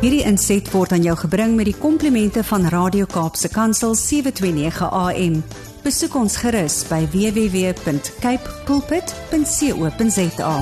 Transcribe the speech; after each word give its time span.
Hierdie 0.00 0.22
inset 0.24 0.64
word 0.72 0.94
aan 0.96 1.02
jou 1.04 1.12
gebring 1.26 1.58
met 1.58 1.66
die 1.68 1.76
komplimente 1.76 2.40
van 2.48 2.62
Radio 2.72 3.04
Kaapse 3.04 3.50
Kansel 3.52 3.92
729 4.00 4.86
AM. 4.96 5.34
Besoek 5.84 6.16
ons 6.16 6.38
gerus 6.40 6.78
by 6.88 7.02
www.cape 7.12 8.54
pulpit.co.za. 8.64 10.54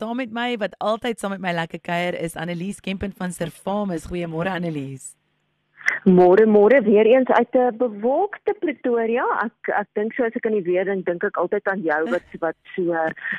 Daar 0.00 0.16
met 0.16 0.32
my 0.32 0.56
wat 0.64 0.80
altyd 0.80 1.20
saam 1.20 1.36
met 1.36 1.44
my 1.44 1.52
lekker 1.60 1.84
kuier 1.84 2.16
is 2.24 2.40
Annelies 2.40 2.80
Kempen 2.80 3.12
van 3.12 3.36
Servamus. 3.36 4.08
Goeiemôre 4.08 4.48
Annelies. 4.56 5.12
Môre 6.06 6.46
môre 6.46 6.82
weer 6.82 7.06
eens 7.06 7.28
uit 7.28 7.54
'n 7.54 7.76
bewolkte 7.76 8.54
Pretoria. 8.60 9.24
Ek 9.44 9.74
ek 9.80 9.88
dink 9.94 10.14
so 10.14 10.24
as 10.24 10.36
ek 10.36 10.46
aan 10.46 10.58
die 10.58 10.62
weer 10.62 10.84
dink, 10.84 11.06
dink 11.06 11.24
ek 11.24 11.36
altyd 11.36 11.66
aan 11.66 11.82
jou 11.82 12.02
wat 12.10 12.22
wat 12.44 12.56
so 12.74 12.94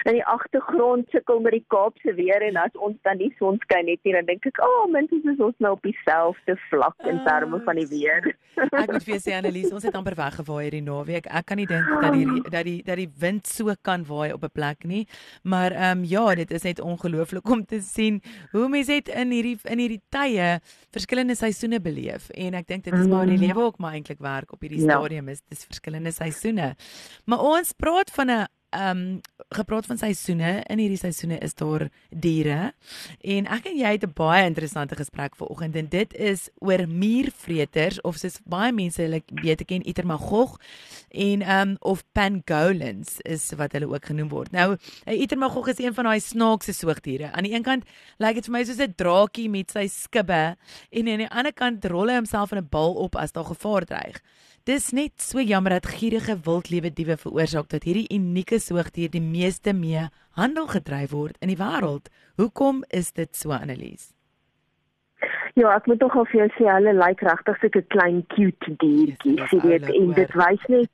in 0.06 0.14
die 0.20 0.26
agtergrond 0.26 1.10
sukkel 1.10 1.40
met 1.40 1.52
die 1.52 1.66
Kaapse 1.68 2.14
weer 2.14 2.42
en 2.42 2.56
as 2.56 2.76
ons 2.76 2.98
dan 3.04 3.18
nie 3.18 3.34
son 3.40 3.60
skyn 3.64 3.86
net 3.86 4.00
nie, 4.04 4.14
dan 4.14 4.26
dink 4.26 4.46
ek, 4.46 4.60
"Ag, 4.60 4.68
oh, 4.68 4.92
mens 4.92 5.12
is 5.12 5.40
ons 5.40 5.56
nou 5.60 5.72
op 5.72 5.82
dieselfde 5.82 6.58
vlak 6.70 6.96
in 7.06 7.24
terme 7.24 7.62
van 7.64 7.76
die 7.76 7.88
weer." 7.88 8.36
ek 8.58 8.92
moet 8.92 9.04
vir 9.06 9.14
jou 9.14 9.22
sê 9.22 9.36
Annelies, 9.38 9.72
ons 9.72 9.84
het 9.84 9.96
amper 9.96 10.16
weggewaai 10.18 10.64
hierdie 10.64 10.84
naweek. 10.84 11.28
Ek 11.30 11.46
kan 11.46 11.58
nie 11.58 11.68
dink 11.70 11.86
dat 12.02 12.14
die 12.14 12.26
dat 12.50 12.66
die 12.66 12.82
dat 12.84 12.98
die 12.98 13.10
wind 13.20 13.48
so 13.48 13.74
kan 13.82 14.04
waai 14.08 14.34
op 14.34 14.44
'n 14.44 14.52
plek 14.54 14.84
nie. 14.84 15.08
Maar 15.44 15.72
ehm 15.72 16.00
um, 16.00 16.04
ja, 16.04 16.36
dit 16.36 16.52
is 16.52 16.64
net 16.64 16.80
ongelooflik 16.82 17.50
om 17.50 17.66
te 17.66 17.82
sien 17.82 18.22
hoe 18.52 18.68
mense 18.70 18.92
het 18.92 19.08
in 19.08 19.32
hierdie 19.32 19.58
in 19.64 19.80
hierdie 19.80 20.02
tye 20.10 20.60
verskillende 20.92 21.36
seisoene 21.36 21.80
beleef 21.80 22.30
en 22.38 22.58
ek 22.60 22.68
dink 22.68 22.84
dit 22.88 22.94
is 22.94 23.08
waar 23.12 23.26
die 23.26 23.38
mm. 23.38 23.46
lewe 23.48 23.66
ook 23.70 23.80
maar 23.84 23.98
eintlik 23.98 24.20
werk 24.24 24.54
op 24.54 24.62
hierdie 24.62 24.84
ja. 24.84 24.92
stadium 24.92 25.32
is 25.34 25.42
dis 25.50 25.66
verskillende 25.66 26.12
seisoene. 26.12 26.76
Maar 27.26 27.40
ons 27.40 27.74
praat 27.78 28.12
van 28.12 28.32
'n 28.32 28.46
ehm 28.70 28.98
um, 28.98 29.22
gepraat 29.50 29.86
van 29.86 29.98
seisoene. 29.98 30.64
In 30.68 30.78
hierdie 30.78 30.98
seisoene 31.00 31.38
is 31.38 31.54
daar 31.56 31.88
diere. 32.10 32.74
En 33.22 33.46
ek 33.48 33.70
en 33.72 33.78
jy 33.78 33.92
het 33.96 34.04
'n 34.04 34.12
baie 34.14 34.46
interessante 34.46 34.96
gesprek 34.96 35.36
vanoggend 35.36 35.76
en 35.76 35.88
dit 35.90 36.14
is 36.14 36.50
oor 36.60 36.88
muurvreters 36.88 38.02
of 38.02 38.16
soos 38.16 38.40
baie 38.44 38.72
mense 38.72 39.02
hulle 39.02 39.22
weet 39.26 39.66
ken 39.66 39.88
Itermagog 39.88 40.60
en 41.10 41.42
ehm 41.42 41.70
um, 41.70 41.78
of 41.80 42.04
pangolins 42.12 43.22
is 43.22 43.52
wat 43.56 43.72
hulle 43.72 43.88
ook 43.88 44.06
genoem 44.06 44.30
word. 44.30 44.52
Nou, 44.52 44.76
'n 45.06 45.22
Itermagog 45.22 45.68
is 45.68 45.80
een 45.80 45.94
van 45.94 46.04
daai 46.04 46.20
snaakse 46.20 46.74
soogdiere. 46.74 47.32
Aan 47.32 47.44
die 47.44 47.54
een 47.54 47.64
kant 47.64 47.84
lyk 48.18 48.36
dit 48.36 48.46
vir 48.46 48.52
my 48.52 48.64
soos 48.64 48.80
'n 48.80 48.94
draakie 48.96 49.50
met 49.50 49.72
sy 49.72 49.88
skibbe 49.88 50.56
en 50.90 51.08
aan 51.08 51.18
die 51.18 51.30
ander 51.30 51.54
kant 51.54 51.86
rol 51.86 52.08
hy 52.08 52.16
homself 52.16 52.52
in 52.52 52.58
'n 52.58 52.68
bal 52.70 52.94
op 52.94 53.16
as 53.16 53.32
daar 53.32 53.46
gevaar 53.46 53.86
dreig. 53.86 54.22
Dis 54.68 54.90
net 54.92 55.22
so 55.24 55.40
jammer 55.40 55.78
dat 55.78 55.86
gierige 55.88 56.34
wildlewe 56.44 56.90
diewe 56.92 57.16
veroorsaak 57.16 57.70
dat 57.72 57.86
hierdie 57.88 58.10
unieke 58.12 58.58
soogdier 58.60 59.08
die 59.14 59.24
meeste 59.24 59.72
mee 59.72 60.02
handel 60.36 60.68
gedryf 60.68 61.14
word 61.16 61.38
in 61.40 61.54
die 61.54 61.56
wêreld. 61.56 62.10
Hoekom 62.36 62.82
is 62.92 63.14
dit 63.16 63.32
so 63.32 63.56
Annelies? 63.56 64.10
Ja, 65.56 65.72
ek 65.72 65.88
moet 65.88 66.02
tog 66.04 66.18
al 66.20 66.28
vir 66.34 66.42
jou 66.42 66.50
sê 66.58 66.68
hulle 66.68 66.98
lyk 67.00 67.24
regtig 67.24 67.62
so 67.62 67.68
'n 67.80 67.88
klein 67.96 68.20
cute 68.36 68.76
diertjie, 68.84 69.40
sê 69.48 69.62
dit 69.64 69.88
en 70.02 70.12
dit 70.20 70.36
wys 70.36 70.68
net 70.68 70.92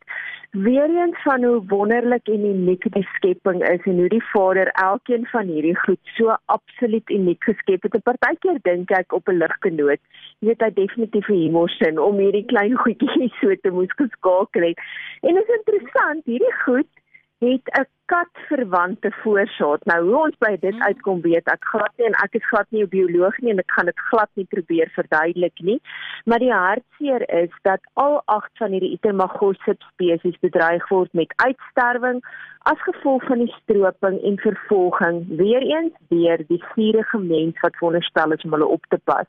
weer 0.53 0.89
eens 0.89 1.21
van 1.21 1.43
hoe 1.43 1.63
wonderlik 1.67 2.27
en 2.27 2.45
uniek 2.45 2.85
die 2.93 3.07
skepping 3.13 3.63
is 3.69 3.81
en 3.83 3.97
hoe 3.97 4.09
die 4.09 4.23
Vader 4.23 4.67
elkeen 4.67 5.25
van 5.25 5.47
hierdie 5.47 5.77
goed 5.79 5.99
so 6.17 6.35
absoluut 6.45 7.09
uniek 7.09 7.43
geskep 7.43 7.81
het. 7.83 7.95
'n 7.95 8.01
Partykeer 8.01 8.59
dink 8.61 8.91
ek 8.91 9.13
op 9.13 9.27
'n 9.27 9.37
ligkenoot, 9.37 10.01
jy 10.39 10.47
weet 10.47 10.61
hy 10.61 10.71
definitief 10.73 11.29
'n 11.29 11.33
humorsin 11.33 11.99
om 11.99 12.17
hierdie 12.17 12.45
klein 12.45 12.77
goedjies 12.77 13.33
so 13.41 13.55
te 13.61 13.69
moes 13.69 13.93
geskakel 13.95 14.61
het. 14.61 14.79
En 15.21 15.33
dit 15.33 15.43
is 15.43 15.55
interessant, 15.57 16.25
hierdie 16.25 16.53
goed 16.65 16.89
het 17.45 17.69
'n 17.79 17.87
katverwante 18.05 19.11
voorsaat. 19.11 19.85
Nou 19.85 19.99
hoe 20.05 20.17
ons 20.23 20.37
by 20.37 20.57
dit 20.59 20.73
hmm. 20.73 20.81
uitkom 20.81 21.21
weet 21.21 21.47
ek 21.51 21.65
glad 21.71 21.91
nie 21.97 22.07
en 22.07 22.17
ek 22.25 22.35
is 22.39 22.47
glad 22.51 22.67
nie 22.69 22.83
'n 22.83 22.89
bioloog 22.95 23.37
nie 23.41 23.51
en 23.51 23.59
ek 23.63 23.71
gaan 23.75 23.85
dit 23.85 23.99
glad 24.09 24.29
nie 24.33 24.45
probeer 24.55 24.89
verduidelik 24.95 25.59
nie. 25.69 25.79
Maar 26.25 26.39
die 26.39 26.53
hartseer 26.53 27.29
is 27.43 27.53
dat 27.61 27.81
al 27.93 28.21
8 28.25 28.49
van 28.57 28.71
hierdie 28.71 28.91
Itermagos 28.97 29.57
subspesies 29.63 30.39
bedreig 30.39 30.87
word 30.89 31.13
met 31.13 31.33
uitsterwing 31.35 32.21
as 32.71 32.85
gevolg 32.89 33.23
van 33.23 33.37
die 33.37 33.55
stroping 33.61 34.21
en 34.23 34.37
vervolging 34.37 35.37
weer 35.37 35.61
eens 35.61 35.93
deur 36.09 36.43
die 36.47 36.63
vurige 36.75 37.17
mens 37.17 37.59
wat 37.59 37.75
veronderstel 37.75 38.31
is 38.31 38.43
om 38.43 38.51
hulle 38.51 38.67
op 38.67 38.85
te 38.89 38.99
pas. 39.03 39.27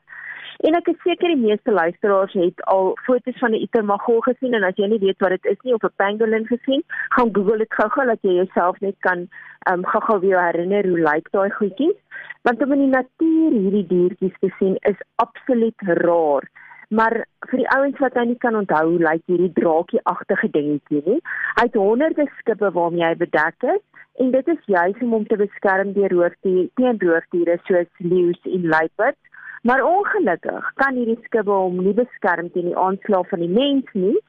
En 0.67 0.75
ek 0.79 0.87
is 0.87 1.01
seker 1.03 1.33
die 1.33 1.41
meeste 1.41 1.71
luisteraars 1.71 2.33
het 2.33 2.63
al 2.71 2.93
foto's 3.05 3.37
van 3.39 3.51
'n 3.51 3.63
itermagol 3.67 4.21
gesien 4.27 4.53
en 4.53 4.63
as 4.63 4.75
jy 4.75 4.87
nie 4.87 4.99
weet 4.99 5.19
wat 5.19 5.35
dit 5.35 5.45
is 5.45 5.61
nie 5.63 5.73
of 5.73 5.83
'n 5.83 5.93
pangolin 5.95 6.47
gesien, 6.47 6.83
gaan 7.15 7.29
Google 7.35 7.57
dit 7.57 7.73
gou-gou 7.73 8.05
dat 8.05 8.21
jy 8.21 8.33
jouself 8.33 8.79
net 8.79 8.95
kan 8.99 9.27
ehm 9.65 9.79
um, 9.79 9.85
gou-gou 9.85 10.19
weer 10.19 10.41
herinner 10.41 10.87
hoe 10.87 10.99
lyk 10.99 11.31
daai 11.31 11.49
goedjies. 11.49 11.97
Want 12.41 12.61
om 12.63 12.71
in 12.71 12.79
die 12.79 12.95
natuur 12.97 13.51
hierdie 13.51 13.87
diertjies 13.87 14.37
te 14.39 14.49
sien 14.59 14.75
is 14.81 14.99
absoluut 15.15 15.81
raar. 15.81 16.43
Maar 16.89 17.25
vir 17.49 17.57
die 17.57 17.69
ouens 17.77 17.97
wat 17.99 18.13
nou 18.13 18.25
nie 18.25 18.37
kan 18.37 18.55
onthou 18.55 18.83
hoe 18.89 18.99
lyk 18.99 19.23
hierdie 19.25 19.53
draakie-agtige 19.59 20.49
dingetjie 20.51 21.01
nie. 21.05 21.19
Hy 21.57 21.65
het 21.67 21.79
honderde 21.81 22.27
skippe 22.39 22.71
waarmee 22.71 23.05
hy 23.05 23.15
bedek 23.15 23.63
is 23.75 23.81
en 24.23 24.31
dit 24.31 24.47
is 24.47 24.67
juis 24.71 25.01
om 25.01 25.11
hom 25.17 25.25
te 25.27 25.37
beskerm 25.39 25.93
deur 25.93 26.13
roofdiere, 26.13 26.69
teen 26.79 26.99
roofdiere 27.01 27.57
soos 27.67 27.89
leeu's 27.97 28.39
en 28.43 28.67
luiperds. 28.75 29.19
Maar 29.65 29.81
ongelukkig 29.83 30.65
kan 30.77 30.93
hierdie 30.93 31.17
skibbe 31.23 31.53
hom 31.57 31.79
nie 31.81 31.93
beskerm 31.97 32.51
teen 32.53 32.67
die 32.69 32.77
aanslag 32.77 33.31
van 33.31 33.41
die 33.41 33.49
mens 33.49 33.87
nie. 33.97 34.19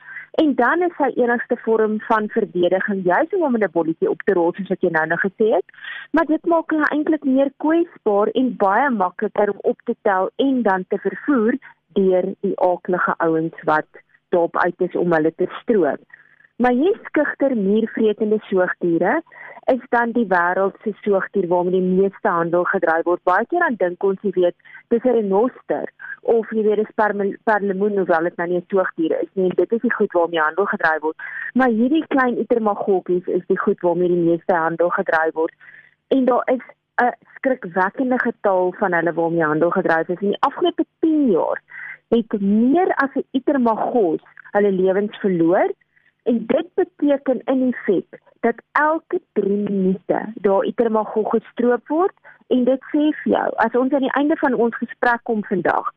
En 0.41 0.55
dan 0.57 0.85
is 0.87 0.95
sy 0.97 1.11
enigste 1.21 1.59
vorm 1.65 1.99
van 2.07 2.31
verdediging 2.33 3.03
juis 3.05 3.35
om 3.37 3.45
hom 3.45 3.59
in 3.59 3.67
'n 3.67 3.75
bolletjie 3.75 4.11
op 4.11 4.23
te 4.25 4.33
rol 4.39 4.55
soos 4.57 4.73
wat 4.73 4.81
jy 4.81 4.91
nou 4.95 5.07
nog 5.07 5.21
gesê 5.27 5.51
het. 5.57 5.77
Maar 6.13 6.27
dit 6.33 6.47
maak 6.53 6.73
hom 6.73 6.89
eintlik 6.89 7.25
meer 7.25 7.53
kwesbaar 7.65 8.33
en 8.33 8.57
baie 8.57 8.91
makliker 8.91 9.53
om 9.53 9.61
op 9.73 9.79
te 9.85 9.97
tel 10.03 10.31
en 10.37 10.63
dan 10.63 10.85
te 10.89 10.99
vervoer 10.99 11.59
deur 12.01 12.33
die 12.41 12.57
aaklige 12.71 13.15
ouens 13.17 13.63
wat 13.65 13.89
daarop 14.29 14.57
uit 14.57 14.81
is 14.89 14.97
om 14.97 15.13
hulle 15.13 15.35
te 15.35 15.49
stroop. 15.61 16.01
Maar 16.57 16.73
hier 16.73 16.99
skugter 17.05 17.57
muurvretende 17.57 18.39
soogdiere 18.41 19.23
is 19.65 19.83
dan 19.89 20.13
die 20.17 20.27
wêreld 20.29 20.77
se 20.83 20.93
soogdier 21.05 21.49
waarmee 21.49 21.81
die 21.81 21.89
meeste 22.01 22.29
handel 22.29 22.65
gedryf 22.65 23.05
word. 23.05 23.21
Baie 23.29 23.45
keer 23.51 23.61
dan 23.61 23.77
dink 23.83 24.07
ons 24.09 24.25
jy 24.25 24.33
weet, 24.39 24.57
dis 24.89 25.05
'n 25.05 25.17
renoster 25.19 25.93
of 26.23 26.51
jy 26.51 26.63
weet 26.65 26.81
'n 26.81 27.37
perlemoen 27.45 27.99
hoewel 27.99 28.29
dit 28.29 28.37
nou 28.37 28.49
nie 28.49 28.57
'n 28.57 28.67
soogdier 28.73 29.21
is 29.21 29.29
nie. 29.33 29.51
Dit 29.55 29.73
is 29.73 29.81
die 29.81 29.93
goed 29.93 30.13
waarmee 30.13 30.41
handel 30.41 30.65
gedryf 30.65 31.01
word. 31.01 31.17
Maar 31.55 31.69
hierdie 31.69 32.07
klein 32.07 32.39
itermagoggies 32.39 33.27
is 33.27 33.47
die 33.47 33.59
goed 33.59 33.81
waarmee 33.81 34.09
die 34.09 34.25
meeste 34.31 34.55
handel 34.55 34.89
gedryf 34.89 35.35
word. 35.35 35.55
En 36.09 36.25
daar 36.25 36.43
is 36.45 36.65
'n 37.03 37.13
skrikwekkende 37.35 38.19
getal 38.19 38.73
van 38.79 38.93
hulle 38.93 39.13
waarmee 39.13 39.45
handel 39.45 39.71
gedryf 39.71 40.09
is 40.09 40.21
in 40.21 40.29
die 40.29 40.41
afgelope 40.41 40.85
10 41.01 41.31
jaar. 41.31 41.61
Het 42.09 42.41
meer 42.41 42.95
as 42.95 43.11
'n 43.15 43.27
itermagos 43.31 44.23
hulle 44.53 44.73
lewens 44.73 45.17
verloor 45.19 45.69
En 46.27 46.47
dit 46.47 46.69
beteken 46.75 47.41
in 47.45 47.75
feite 47.85 48.19
dat 48.41 48.55
elke 48.73 49.21
3 49.33 49.57
minute 49.57 50.33
daar 50.35 50.65
itermagog 50.65 51.31
gestroop 51.31 51.89
word 51.89 52.15
en 52.47 52.65
dit 52.65 52.83
sê 52.93 53.05
vir 53.23 53.33
jou 53.33 53.49
as 53.65 53.79
ons 53.79 53.93
aan 53.93 54.07
die 54.07 54.17
einde 54.19 54.37
van 54.43 54.55
ons 54.55 54.77
gesprek 54.83 55.23
kom 55.23 55.45
vandag 55.47 55.93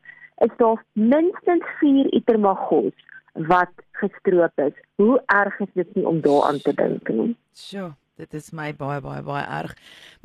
is 0.46 0.54
daar 0.62 0.84
minstens 0.92 1.66
4 1.80 2.12
itermagos 2.14 2.94
wat 3.32 3.72
gestroop 4.02 4.58
is. 4.58 4.76
Hoe 4.94 5.22
erg 5.26 5.58
is 5.60 5.72
dit 5.74 5.94
nie 5.94 6.06
om 6.06 6.20
daaraan 6.20 6.58
te 6.58 6.74
dink 6.74 7.08
nie? 7.08 7.34
Sjoe, 7.54 7.92
dit 8.20 8.34
is 8.34 8.50
my 8.56 8.70
baie 8.76 9.00
baie 9.04 9.22
baie 9.26 9.44
erg. 9.60 9.76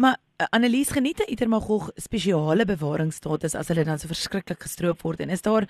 Maar 0.02 0.16
uh, 0.16 0.48
Annelies 0.50 0.94
geniet 0.96 1.20
'n 1.20 1.32
itermagog 1.32 1.90
spesiale 1.96 2.66
bewaringsstatus 2.66 3.56
as 3.56 3.68
hulle 3.68 3.84
dan 3.84 4.00
so 4.00 4.08
verskriklik 4.08 4.62
gestroop 4.62 5.02
word 5.02 5.20
en 5.20 5.30
is 5.30 5.42
daar 5.42 5.68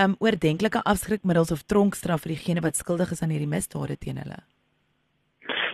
um 0.00 0.16
oordentlike 0.18 0.82
afskrikmiddels 0.82 1.52
of 1.54 1.62
tronkstraf 1.70 2.24
vir 2.24 2.34
diegene 2.34 2.64
wat 2.64 2.76
skuldig 2.76 3.12
is 3.14 3.22
aan 3.22 3.30
hierdie 3.34 3.50
misdade 3.50 3.96
teen 3.96 4.18
hulle? 4.22 4.42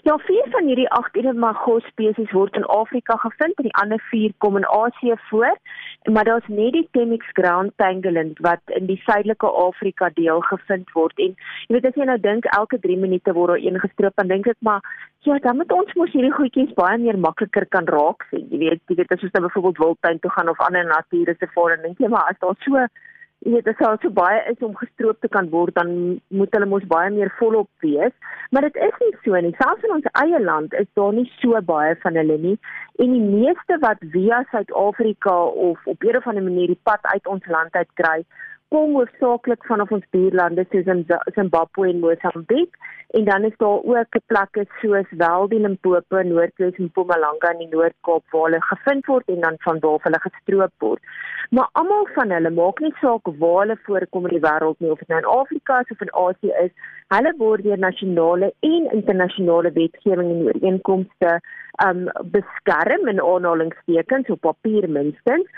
Ja, 0.09 0.15
vier 0.25 0.47
van 0.53 0.65
hierdie 0.65 0.89
agt 0.97 1.17
Ilemagos 1.21 1.85
spesies 1.93 2.31
word 2.33 2.55
in 2.57 2.65
Afrika 2.73 3.19
gevind 3.21 3.59
en 3.61 3.67
die 3.69 3.75
ander 3.83 4.01
vier 4.09 4.33
kom 4.41 4.57
in 4.57 4.65
Asië 4.65 5.17
voor. 5.29 5.59
Maar 6.09 6.25
daar's 6.25 6.49
net 6.49 6.73
die 6.73 6.87
Temix 6.97 7.27
ground 7.37 7.75
pangolin 7.77 8.33
wat 8.41 8.73
in 8.79 8.89
die 8.89 8.97
suidelike 9.05 9.51
Afrika 9.65 10.09
deel 10.17 10.41
gevind 10.49 10.89
word. 10.97 11.13
En 11.21 11.37
jy 11.69 11.77
weet 11.77 11.91
as 11.91 12.01
jy 12.01 12.09
nou 12.09 12.17
dink 12.25 12.49
elke 12.57 12.81
3 12.81 12.97
minute 13.03 13.37
word 13.37 13.53
daar 13.53 13.67
een 13.67 13.81
gestroop, 13.85 14.17
dan 14.17 14.33
dink 14.33 14.49
ek 14.49 14.59
maar 14.65 14.81
ja, 15.29 15.37
dan 15.45 15.61
moet 15.61 15.77
ons 15.77 15.93
mos 16.01 16.17
hierdie 16.17 16.33
goedjies 16.33 16.73
baie 16.81 16.97
meer 16.99 17.21
makliker 17.21 17.69
kan 17.69 17.89
raak 17.93 18.25
sien. 18.31 18.49
Jy 18.49 18.65
weet, 18.65 18.83
jy 18.89 18.97
weet 19.03 19.13
as 19.13 19.29
ons 19.29 19.37
nou 19.37 19.45
byvoorbeeld 19.47 19.85
wildtuin 19.85 20.25
toe 20.25 20.33
gaan 20.33 20.49
of 20.49 20.65
ander 20.65 20.89
natuurreservate, 20.89 21.77
dan 21.77 21.91
dink 21.91 22.01
jy 22.01 22.09
maar 22.09 22.33
as 22.33 22.41
daar 22.41 22.57
so 22.65 22.89
jy 23.41 23.53
weet 23.55 23.69
as 23.73 23.79
al 23.89 23.97
so 24.03 24.11
baie 24.13 24.41
is 24.51 24.65
om 24.67 24.75
gestroop 24.77 25.21
te 25.25 25.29
kan 25.33 25.49
word 25.53 25.75
dan 25.79 25.93
moet 26.41 26.53
hulle 26.57 26.69
mos 26.69 26.85
baie 26.93 27.09
meer 27.15 27.31
volop 27.39 27.69
wees. 27.85 28.13
Maar 28.51 28.67
dit 28.69 28.77
is 28.89 28.99
nie 29.01 29.15
so 29.25 29.41
nie. 29.41 29.55
Selfs 29.61 29.87
in 29.89 29.95
ons 29.97 30.11
eie 30.23 30.41
land 30.45 30.77
is 30.83 30.89
daar 30.99 31.15
nie 31.17 31.25
so 31.39 31.63
baie 31.73 31.97
van 32.03 32.21
hulle 32.21 32.37
nie. 32.43 32.57
En 33.01 33.17
die 33.17 33.25
meeste 33.25 33.81
wat 33.87 34.05
via 34.13 34.43
Suid-Afrika 34.51 35.37
of 35.69 35.87
op 35.87 36.05
'n 36.05 36.17
of 36.21 36.27
ander 36.27 36.45
manier 36.51 36.67
die 36.75 36.85
pad 36.91 37.01
uit 37.15 37.27
ons 37.27 37.47
land 37.47 37.73
uit 37.73 37.93
kry 38.03 38.25
kom 38.71 38.93
hoofsaaklik 38.95 39.65
vanaf 39.67 39.91
ons 39.97 40.05
buurlande 40.15 40.65
soos 40.71 40.89
Zimbabwe 41.35 41.89
en 41.91 42.03
Mosambiek 42.05 42.77
en 43.19 43.25
dan 43.27 43.45
is 43.49 43.57
daar 43.63 43.81
ook 43.93 44.19
plekke 44.31 44.65
soos 44.81 45.09
Weldi 45.23 45.59
Limpopo, 45.59 46.23
Noordwes 46.23 46.79
en 46.79 46.85
Mpumalanga 46.85 47.51
in 47.57 47.65
die 47.65 47.69
Noord-Kaap 47.73 48.23
waar 48.31 48.45
hulle 48.47 48.61
gevind 48.69 49.11
word 49.11 49.33
en 49.35 49.41
dan 49.47 49.59
van 49.65 49.81
waar 49.83 50.05
hulle 50.07 50.21
gestroop 50.27 50.87
word. 50.87 51.03
Maar 51.51 51.69
almal 51.73 52.07
van 52.15 52.31
hulle 52.31 52.53
maak 52.61 52.79
nie 52.85 52.93
saak 53.01 53.33
waar 53.43 53.59
hulle 53.65 53.79
voorkom 53.89 54.29
in 54.31 54.37
die 54.37 54.45
wêreld 54.47 54.79
nie 54.79 54.93
of 54.95 55.03
dit 55.03 55.11
nou 55.11 55.19
in 55.25 55.33
Afrika 55.35 55.81
is 55.83 55.91
of 55.97 56.07
in 56.07 56.15
Asië 56.27 56.55
is, 56.63 56.71
hulle 57.17 57.35
word 57.43 57.67
deur 57.67 57.83
nasionale 57.89 58.53
en 58.71 58.87
internasionale 59.01 59.75
wetgewing 59.81 60.31
en 60.31 60.47
ooreenkomste 60.47 61.41
um 61.87 62.09
beskerm 62.35 63.09
in 63.09 63.21
aanhalingstekens 63.21 64.29
op 64.35 64.41
papier 64.41 64.89
minstens 64.89 65.49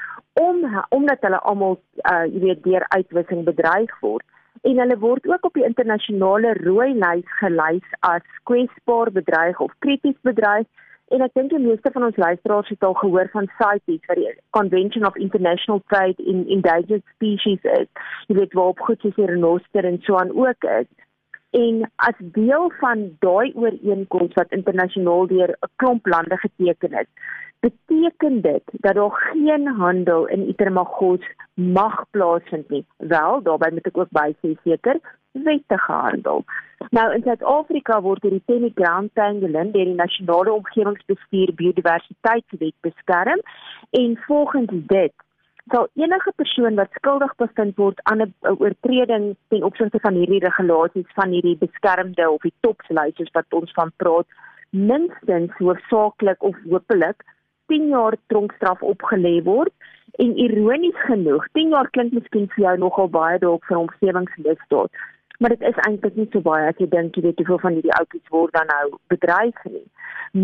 om 0.40 0.84
omdat 0.88 1.24
hulle 1.26 1.40
almal 1.50 1.80
uh 2.12 2.24
jy 2.26 2.44
weet 2.46 2.62
deur 2.64 2.84
uitwissing 2.88 3.44
bedreig 3.44 3.96
word. 4.00 4.24
En 4.62 4.78
hulle 4.78 4.98
word 4.98 5.26
ook 5.26 5.44
op 5.44 5.58
die 5.58 5.66
internasionale 5.66 6.54
rooi 6.60 6.92
lys 6.94 7.34
gelys 7.40 7.98
as 8.00 8.22
kwesbaar 8.50 9.10
bedreig 9.12 9.60
of 9.60 9.74
krities 9.78 10.18
bedreig. 10.22 10.66
En 11.12 11.20
ek 11.20 11.34
dink 11.36 11.50
die 11.52 11.60
meeste 11.60 11.90
van 11.92 12.06
ons 12.06 12.16
luisteraars 12.16 12.70
het 12.72 12.84
al 12.88 12.94
gehoor 12.96 13.28
van 13.32 13.50
CITES 13.58 14.06
wat 14.08 14.16
die 14.16 14.30
Convention 14.56 15.06
of 15.06 15.16
International 15.16 15.82
Trade 15.92 16.24
in 16.24 16.46
Endangered 16.48 17.04
Species 17.16 17.60
is 17.76 17.88
jy 18.30 18.38
weet 18.38 18.56
waarop 18.56 18.80
goed 18.86 19.02
soos 19.02 19.18
die 19.18 19.28
renoster 19.28 19.84
en 19.84 19.98
so 20.06 20.16
aan 20.16 20.32
ook 20.32 20.64
is 20.78 20.88
en 21.52 21.90
as 21.96 22.18
deel 22.18 22.70
van 22.80 23.16
daai 23.24 23.52
ooreenkoms 23.54 24.34
wat 24.40 24.56
internasionaal 24.58 25.26
deur 25.26 25.50
'n 25.50 25.72
klomp 25.76 26.06
lande 26.06 26.36
geteken 26.36 26.92
is 27.02 27.10
beteken 27.62 28.40
dit 28.40 28.62
dat 28.72 28.94
daar 28.94 29.30
geen 29.32 29.66
handel 29.66 30.26
in 30.26 30.48
Itermagos 30.48 31.24
mag 31.54 32.04
plaasvind 32.10 32.68
nie. 32.68 32.84
Wel, 32.96 33.42
daarbey 33.42 33.70
moet 33.70 33.86
ek 33.86 33.98
ook 33.98 34.14
bysê 34.18 34.54
seker 34.64 34.98
wettige 35.32 35.92
handel. 35.92 36.44
Nou 36.90 37.06
in 37.14 37.22
Suid-Afrika 37.22 38.00
word 38.02 38.24
hierdie 38.26 38.42
Temi 38.46 38.72
Grand 38.74 39.12
Pangolin 39.12 39.70
deur 39.72 39.90
die 39.90 39.94
Nasionale 39.94 40.52
Omgewingsbestuur 40.52 41.54
Biodiversiteitswet 41.60 42.74
beskerm 42.80 43.44
en 43.90 44.18
volgens 44.26 44.74
dit 44.96 45.14
sal 45.70 45.88
enige 45.94 46.32
persoon 46.36 46.74
wat 46.80 46.90
skuldig 46.98 47.34
bevind 47.36 47.76
word 47.76 48.00
aan 48.10 48.22
'n 48.22 48.34
oortreding 48.58 49.36
ten 49.48 49.62
opsigte 49.62 50.00
van 50.00 50.14
hierdie 50.14 50.42
regulasies 50.44 51.10
van 51.14 51.30
hierdie 51.30 51.56
beskermde 51.56 52.30
of 52.30 52.42
die 52.42 52.54
topslys 52.60 53.32
wat 53.32 53.46
ons 53.50 53.72
van 53.72 53.92
praat 53.96 54.26
minstens 54.70 55.52
hoofsaaklik 55.58 56.42
of 56.42 56.56
hopelik 56.70 57.24
10 57.66 57.88
jaar 57.88 58.16
tronkstraf 58.26 58.80
opgelê 58.80 59.42
word. 59.44 59.72
En 60.18 60.36
ironies 60.36 60.98
genoeg 61.06 61.46
10 61.52 61.68
jaar 61.68 61.90
klink 61.90 62.12
miskien 62.12 62.48
vir 62.54 62.64
jou 62.64 62.76
nogal 62.78 63.08
baie 63.08 63.38
dalk 63.38 63.64
vir 63.64 63.78
omgewingsmisdaad 63.78 64.90
maar 65.42 65.54
dit 65.56 65.64
is 65.70 65.78
eintlik 65.86 66.14
nie 66.18 66.28
so 66.30 66.40
baie 66.46 66.68
as 66.70 66.78
jy 66.78 66.86
dink 66.94 67.16
jy 67.18 67.24
weet 67.26 67.40
hoeveel 67.42 67.62
van 67.64 67.74
hierdie 67.78 67.96
ouppies 67.98 68.34
word 68.34 68.54
dan 68.54 68.70
nou 68.70 68.84
bedreig 69.10 69.64
nie. 69.70 69.86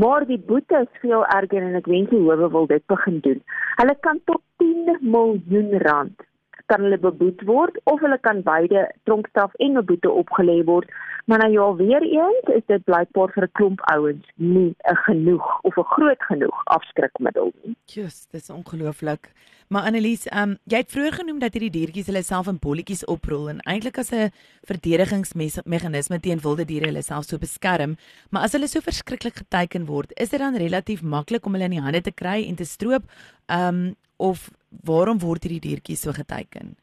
Maar 0.03 0.27
die 0.27 0.41
boete 0.49 0.81
is 0.85 1.03
veel 1.03 1.23
erger 1.35 1.63
en 1.63 1.79
ek 1.79 1.87
wens 1.93 2.11
die 2.11 2.25
howe 2.25 2.49
wil 2.57 2.67
dit 2.67 2.85
begin 2.93 3.21
doen. 3.27 3.39
Hulle 3.79 3.95
kan 4.07 4.19
tot 4.31 4.43
10 4.65 4.99
miljoen 5.15 5.71
rand 5.87 6.27
kan 6.73 6.85
hulle 6.87 6.99
beboet 6.99 7.45
word 7.49 7.81
of 7.85 8.01
hulle 8.05 8.19
kan 8.29 8.43
beide 8.47 8.89
tronkstraf 9.05 9.55
en 9.59 9.79
'n 9.79 9.87
boete 9.91 10.11
opgelê 10.23 10.65
word 10.65 10.89
Maar 11.29 11.39
nou 11.39 11.53
ja, 11.53 11.75
weer 11.75 12.03
eens 12.03 12.47
is 12.57 12.63
dit 12.67 12.85
blykbaar 12.85 13.33
vir 13.33 13.45
'n 13.45 13.53
klomp 13.53 13.81
ouens 13.93 14.27
nie 14.35 14.75
'n 14.93 14.97
genoeg 14.97 15.61
of 15.61 15.77
'n 15.77 15.91
groot 15.95 16.23
genoeg 16.23 16.65
afskrikmiddel 16.65 17.53
nie. 17.63 17.77
Just, 17.85 18.29
dis 18.31 18.51
ongelooflik. 18.51 19.33
Maar 19.69 19.83
Annelies, 19.83 20.27
um, 20.33 20.57
jy 20.65 20.77
het 20.77 20.91
vroeër 20.91 21.13
genoem 21.13 21.39
dat 21.39 21.53
hierdie 21.53 21.71
diertjies 21.71 22.07
hulle 22.07 22.23
self 22.23 22.47
in 22.47 22.59
bolletjies 22.59 23.05
oprol 23.05 23.49
en 23.49 23.61
eintlik 23.61 23.99
as 23.99 24.13
'n 24.13 24.33
verdedigingsmeganisme 24.63 26.21
teen 26.21 26.41
wilde 26.41 26.65
diere 26.65 26.87
hulle 26.87 27.03
self 27.03 27.25
so 27.25 27.39
beskerm, 27.39 27.97
maar 28.31 28.43
as 28.43 28.53
hulle 28.53 28.67
so 28.67 28.81
verskriklik 28.81 29.37
geteken 29.37 29.85
word, 29.87 30.13
is 30.21 30.29
dit 30.29 30.41
dan 30.41 30.57
relatief 30.57 31.03
maklik 31.03 31.47
om 31.47 31.53
hulle 31.53 31.65
in 31.65 31.71
die 31.71 31.81
hande 31.81 32.01
te 32.01 32.13
kry 32.13 32.49
en 32.49 32.55
te 32.55 32.65
stroop, 32.65 33.03
um 33.47 33.95
of 34.19 34.49
waarom 34.85 35.21
word 35.23 35.47
hierdie 35.47 35.65
diertjies 35.71 36.05
so 36.05 36.13
geteken? 36.13 36.77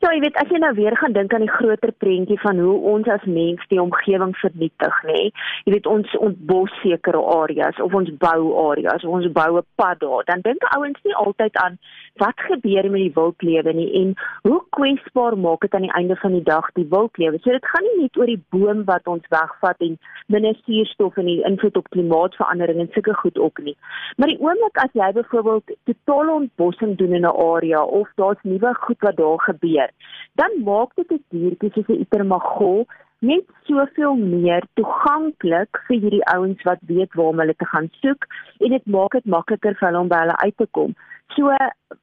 Ja, 0.00 0.14
jy 0.16 0.22
weet 0.24 0.36
as 0.40 0.48
jy 0.48 0.56
nou 0.62 0.70
weer 0.78 0.94
gaan 0.96 1.12
dink 1.12 1.34
aan 1.36 1.42
die 1.44 1.52
groter 1.52 1.90
prentjie 2.00 2.38
van 2.40 2.56
hoe 2.56 2.76
ons 2.88 3.08
as 3.12 3.24
mens 3.28 3.60
die 3.68 3.80
omgewing 3.82 4.30
vernietig, 4.40 5.00
nê. 5.04 5.26
Jy 5.66 5.74
weet 5.74 5.88
ons 5.92 6.14
ontbos 6.24 6.72
sekere 6.80 7.20
areas 7.34 7.76
of 7.84 7.92
ons 7.98 8.08
bou 8.22 8.46
areas, 8.62 9.04
of 9.04 9.18
ons 9.18 9.28
bou 9.36 9.58
'n 9.60 9.66
pad 9.76 10.00
daar, 10.00 10.24
dan 10.24 10.40
dink 10.46 10.64
ouens 10.72 10.96
nie 11.04 11.12
altyd 11.14 11.56
aan 11.60 11.76
wat 12.16 12.40
gebeur 12.48 12.88
met 12.90 13.02
die 13.02 13.12
wildlewe 13.12 13.72
nie 13.72 13.90
en 14.00 14.14
hoe 14.48 14.62
kwesbaar 14.72 15.36
maak 15.36 15.60
dit 15.60 15.74
aan 15.74 15.86
die 15.88 15.96
einde 16.00 16.16
van 16.16 16.32
die 16.32 16.48
dag 16.48 16.72
die 16.80 16.88
wildlewe. 16.88 17.38
So 17.38 17.50
dit 17.50 17.66
gaan 17.66 17.84
nie 17.84 18.02
net 18.02 18.16
oor 18.16 18.26
die 18.26 18.44
boom 18.48 18.84
wat 18.84 19.06
ons 19.06 19.28
wegvat 19.28 19.80
en 19.80 19.98
minder 20.28 20.56
suurstof 20.64 21.16
en 21.16 21.26
die 21.26 21.44
invloed 21.44 21.76
op 21.76 21.90
klimaatsverandering 21.90 22.80
en 22.80 22.90
sulke 22.92 23.14
goed 23.14 23.38
op 23.38 23.58
nie. 23.58 23.76
Maar 24.16 24.32
die 24.32 24.40
oomblik 24.40 24.76
as 24.80 24.92
jy 24.92 25.12
byvoorbeeld 25.12 25.76
totale 25.84 26.32
ontbossing 26.32 26.96
doen 26.96 27.12
in 27.12 27.26
'n 27.26 27.36
area 27.52 27.84
of 27.84 28.08
daar's 28.16 28.42
nuwe 28.42 28.74
goed 28.74 29.00
wat 29.00 29.16
daar 29.16 29.40
gebeur 29.40 29.89
dan 30.34 30.50
maak 30.64 30.94
dit 30.96 31.12
'n 31.12 31.24
diertjie 31.28 31.70
soos 31.74 31.88
'n 31.88 32.02
itermagol 32.06 32.86
net 33.20 33.44
soveel 33.68 34.16
meer 34.16 34.64
toeganklik 34.74 35.80
vir 35.86 35.96
hierdie 36.02 36.26
ouens 36.34 36.62
wat 36.68 36.80
weet 36.88 37.14
waar 37.14 37.32
om 37.32 37.40
hulle 37.42 37.54
te 37.54 37.70
gaan 37.72 37.88
soek 38.00 38.26
en 38.58 38.70
dit 38.76 38.86
maak 38.86 39.12
dit 39.12 39.24
makliker 39.24 39.74
vir 39.78 39.88
hulle 39.88 40.04
om 40.04 40.12
by 40.12 40.20
hulle 40.22 40.36
uit 40.44 40.56
te 40.56 40.66
kom. 40.78 40.94
So 41.36 41.56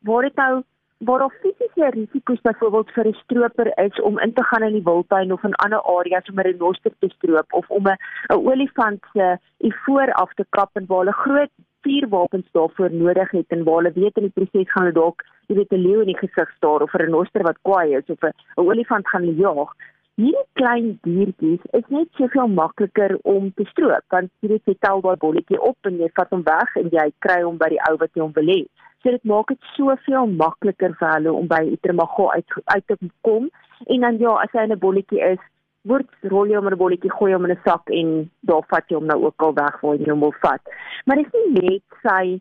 waar 0.10 0.28
dit 0.30 0.36
nou 0.36 0.63
waar 0.98 1.24
of 1.24 1.34
fisiese 1.42 1.89
risiko's 1.94 2.42
byvoorbeeld 2.42 2.92
vir 2.92 3.07
'n 3.07 3.13
stroper 3.24 3.72
is 3.86 4.01
om 4.01 4.19
in 4.19 4.33
te 4.33 4.44
gaan 4.44 4.63
in 4.63 4.74
die 4.74 4.83
wildtuin 4.83 5.33
of 5.33 5.44
in 5.44 5.56
ander 5.56 5.81
areas 5.81 6.30
om 6.30 6.40
'n 6.40 6.48
renoster 6.50 6.92
te 7.00 7.10
stroop 7.10 7.54
of 7.54 7.69
om 7.69 7.88
'n 7.88 7.98
'n 8.30 8.45
olifant 8.50 9.01
se 9.13 9.38
ivoor 9.57 10.12
af 10.13 10.33
te 10.33 10.45
kap 10.50 10.69
en 10.74 10.86
waar 10.88 11.00
hulle 11.00 11.12
groot 11.12 11.51
vuurwapens 11.88 12.48
daarvoor 12.51 12.92
nodig 12.92 13.31
het 13.31 13.56
en 13.56 13.63
waar 13.63 13.81
hulle 13.81 13.95
weet 13.95 14.18
in 14.19 14.28
die 14.28 14.36
proses 14.38 14.72
gaan 14.72 14.88
hulle 14.88 15.00
dalk 15.01 15.24
jy 15.48 15.56
weet 15.56 15.74
'n 15.74 15.84
leeu 15.88 16.00
in 16.04 16.12
die 16.12 16.22
gesig 16.24 16.50
staar 16.56 16.81
of 16.84 16.94
'n 16.94 17.04
renoster 17.04 17.44
wat 17.44 17.62
kwaai 17.68 17.95
is 18.00 18.10
of 18.16 18.24
'n 18.24 18.34
olifant 18.56 19.07
gaan 19.07 19.28
jaag. 19.44 19.72
Hierdie 20.18 20.50
klein 20.60 20.88
diertjies 21.06 21.63
is 21.80 21.88
net 21.88 22.07
soveel 22.18 22.48
makliker 22.48 23.18
om 23.22 23.54
te 23.54 23.66
stroop 23.72 24.06
want 24.10 24.31
jy 24.42 24.50
weet 24.50 24.66
jy 24.66 24.75
tel 24.80 25.01
daai 25.01 25.16
bolletjie 25.16 25.62
op 25.62 25.78
en 25.89 26.00
jy 26.04 26.10
vat 26.19 26.30
hom 26.30 26.44
weg 26.44 26.75
en 26.81 26.89
jy 26.92 27.07
kry 27.25 27.42
hom 27.44 27.57
by 27.57 27.69
die 27.69 27.84
ou 27.90 27.95
wat 27.98 28.12
jy 28.13 28.22
hom 28.22 28.33
wil 28.40 28.50
hê. 28.56 28.62
So 29.04 29.12
dit 29.12 29.24
maak 29.24 29.48
dit 29.48 29.62
soveel 29.75 30.28
makliker 30.28 30.95
vir 31.00 31.10
hulle 31.16 31.33
om 31.33 31.48
by 31.48 31.63
Itremago 31.75 32.30
uit 32.30 32.50
uit 32.66 32.88
te 32.88 32.98
kom 33.22 33.50
en 33.86 34.01
dan 34.01 34.18
ja, 34.18 34.33
as 34.44 34.51
hy 34.51 34.66
'n 34.66 34.80
bolletjie 34.80 35.22
is, 35.22 35.40
word 35.92 36.10
rol 36.31 36.50
jy 36.50 36.57
hom 36.60 36.68
in 36.68 36.74
'n 36.74 36.84
bolletjie, 36.84 37.12
gooi 37.12 37.34
hom 37.34 37.45
in 37.45 37.56
'n 37.56 37.63
sak 37.66 37.89
en 37.89 38.30
daar 38.42 38.66
vat 38.72 38.86
jy 38.89 38.95
hom 38.95 39.07
nou 39.07 39.19
ook 39.25 39.42
al 39.42 39.54
weg 39.54 39.81
waar 39.81 39.95
jy 39.95 40.10
hom 40.12 40.19
wil 40.19 40.36
vat. 40.42 40.62
Maar 41.06 41.16
dit 41.16 41.28
is 41.28 41.34
nie 41.34 41.69
net 41.69 41.84
sy 42.04 42.39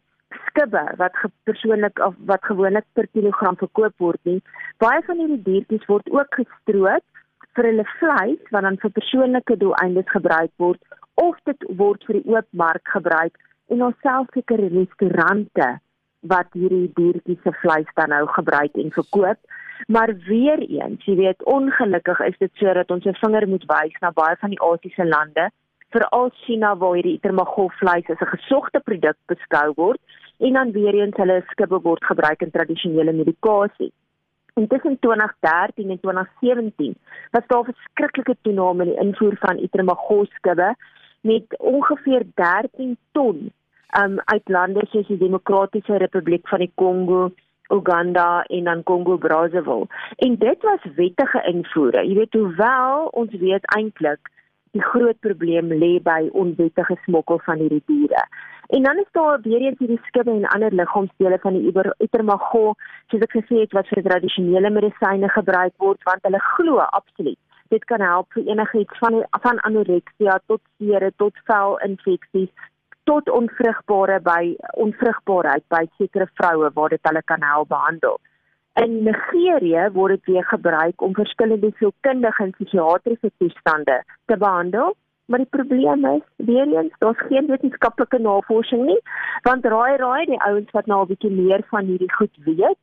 skibbe 0.48 0.84
wat 0.96 1.12
persoonlik 1.44 1.98
of 1.98 2.14
wat 2.26 2.44
gewoonlik 2.44 2.84
per 2.92 3.06
kilogram 3.12 3.56
verkoop 3.56 3.94
word 3.98 4.20
nie. 4.22 4.40
Baie 4.78 5.02
van 5.06 5.18
hierdie 5.18 5.42
diertjies 5.42 5.86
word 5.86 6.10
ook 6.10 6.34
gestroop 6.40 7.04
vir 7.56 7.64
hulle 7.70 7.86
vleis 7.98 8.52
wat 8.52 8.62
dan 8.62 8.78
vir 8.82 8.90
persoonlike 8.98 9.56
doeleindes 9.56 10.08
gebruik 10.12 10.52
word 10.56 10.80
of 11.14 11.36
dit 11.48 11.68
word 11.80 12.04
vir 12.04 12.20
die 12.20 12.34
oop 12.34 12.48
mark 12.52 12.88
gebruik 12.92 13.36
en 13.72 13.82
ons 13.88 14.00
self 14.02 14.28
sekere 14.34 14.68
restaurante 14.72 15.68
wat 16.32 16.50
hierdie 16.58 16.90
diertjies 16.98 17.42
se 17.44 17.52
vleis 17.62 17.88
dan 17.98 18.12
nou 18.14 18.24
gebruik 18.34 18.74
en 18.82 18.92
verkoop. 18.94 19.38
Maar 19.86 20.16
weer 20.26 20.58
eens, 20.58 21.04
jy 21.04 21.14
weet, 21.14 21.44
ongelukkig 21.44 22.20
is 22.20 22.38
dit 22.38 22.50
sodat 22.54 22.90
ons 22.90 23.04
'n 23.04 23.14
vinger 23.22 23.48
moet 23.48 23.64
wys 23.66 24.00
na 24.00 24.10
baie 24.10 24.36
van 24.36 24.50
die 24.50 24.60
Asiëse 24.60 25.04
lande 25.04 25.50
veral 25.90 26.30
China 26.44 26.76
waar 26.76 26.94
hierdie 26.94 27.18
itermagol 27.18 27.70
vleis 27.80 28.08
as 28.10 28.20
'n 28.20 28.34
gesogte 28.36 28.80
produk 28.80 29.16
beskou 29.26 29.72
word 29.76 30.00
en 30.38 30.52
dan 30.52 30.72
weer 30.72 30.94
eens 30.94 31.16
hulle 31.16 31.44
skibbe 31.50 31.80
word 31.80 32.04
gebruik 32.04 32.40
in 32.42 32.50
tradisionele 32.50 33.12
medikasie. 33.12 33.92
En 34.54 34.66
tussen 34.66 34.98
2013 34.98 35.90
en 35.90 36.00
2017 36.00 36.94
was 37.30 37.46
daar 37.46 37.60
'n 37.60 37.72
verskriklike 37.72 38.36
toename 38.42 38.84
in 38.84 38.90
die 38.90 39.00
invoer 39.00 39.36
van 39.36 39.58
itermagol 39.58 40.26
skibbe 40.26 40.74
met 41.20 41.58
ongeveer 41.58 42.22
13 42.34 42.96
ton 43.12 43.52
um, 44.00 44.20
uit 44.24 44.48
lande 44.48 44.86
soos 44.90 45.06
die 45.06 45.18
Demokratiese 45.18 45.96
Republiek 45.96 46.48
van 46.48 46.58
die 46.58 46.72
Kongo 46.74 47.30
Uganda 47.68 48.42
en 48.42 48.64
dan 48.64 48.82
Kongo 48.82 49.16
Brazzaville. 49.16 49.86
En 50.16 50.36
dit 50.38 50.62
was 50.62 50.82
wettige 50.96 51.42
invoere. 51.52 52.06
Jy 52.06 52.14
weet 52.14 52.34
hoewel 52.34 53.06
ons 53.06 53.32
weet 53.40 53.64
eintlik 53.76 54.32
die 54.76 54.82
groot 54.82 55.18
probleem 55.20 55.72
lê 55.72 55.96
by 56.02 56.28
onwettige 56.32 56.98
smokkel 57.04 57.40
van 57.44 57.58
hierdie 57.58 57.82
diere. 57.86 58.26
En 58.66 58.82
dan 58.82 58.98
is 58.98 59.10
daar 59.12 59.40
weer 59.42 59.60
eens 59.60 59.78
hierdie 59.78 60.00
skibbe 60.06 60.30
en 60.30 60.48
ander 60.54 60.74
liggaamsdele 60.74 61.38
van 61.38 61.54
die 61.54 61.72
Itermago, 61.98 62.74
soos 63.10 63.22
ek 63.22 63.36
gesê 63.38 63.62
het 63.62 63.72
wat 63.72 63.88
vir 63.88 64.02
tradisionele 64.02 64.70
medisyne 64.70 65.30
gebruik 65.38 65.74
word 65.78 66.02
want 66.04 66.26
hulle 66.26 66.42
glo 66.56 66.82
absoluut 67.00 67.38
dit 67.68 67.84
kan 67.84 68.00
help 68.00 68.32
vir 68.34 68.46
enigiets 68.52 68.98
van 69.02 69.22
van 69.42 69.60
anoreksia 69.68 70.38
tot 70.46 70.62
seere 70.78 71.10
tot 71.22 71.38
velinfeksies 71.50 72.50
tot 73.06 73.30
onvrugbare 73.30 74.20
by 74.20 74.54
onvrugbaarheid 74.84 75.64
by 75.74 75.84
sekere 75.98 76.26
vroue 76.34 76.70
waar 76.74 76.94
dit 76.94 77.08
hulle 77.08 77.22
kan 77.32 77.42
help 77.42 77.68
behandel. 77.68 78.18
In 78.82 79.02
Nigerië 79.08 79.88
word 79.92 80.16
dit 80.16 80.32
weer 80.32 80.44
gebruik 80.44 81.02
om 81.02 81.14
verskillende 81.14 81.70
sielkundige 81.78 82.42
en 82.42 82.54
psigiatriese 82.58 83.30
toestande 83.38 84.02
te 84.26 84.36
behandel. 84.36 84.96
Maar 85.26 85.42
die 85.42 85.50
probleem 85.50 86.04
is, 86.06 86.22
weer 86.36 86.66
eens, 86.70 86.92
daar's 86.98 87.22
geen 87.28 87.46
wetenskaplike 87.46 88.18
navorsing 88.18 88.84
nie, 88.86 89.00
want 89.42 89.64
raai 89.64 89.96
raai 89.96 90.26
die 90.30 90.38
ouens 90.48 90.70
wat 90.70 90.86
nou 90.86 91.00
'n 91.02 91.08
bietjie 91.08 91.30
meer 91.30 91.64
van 91.70 91.84
hierdie 91.84 92.12
goed 92.12 92.36
weet, 92.44 92.78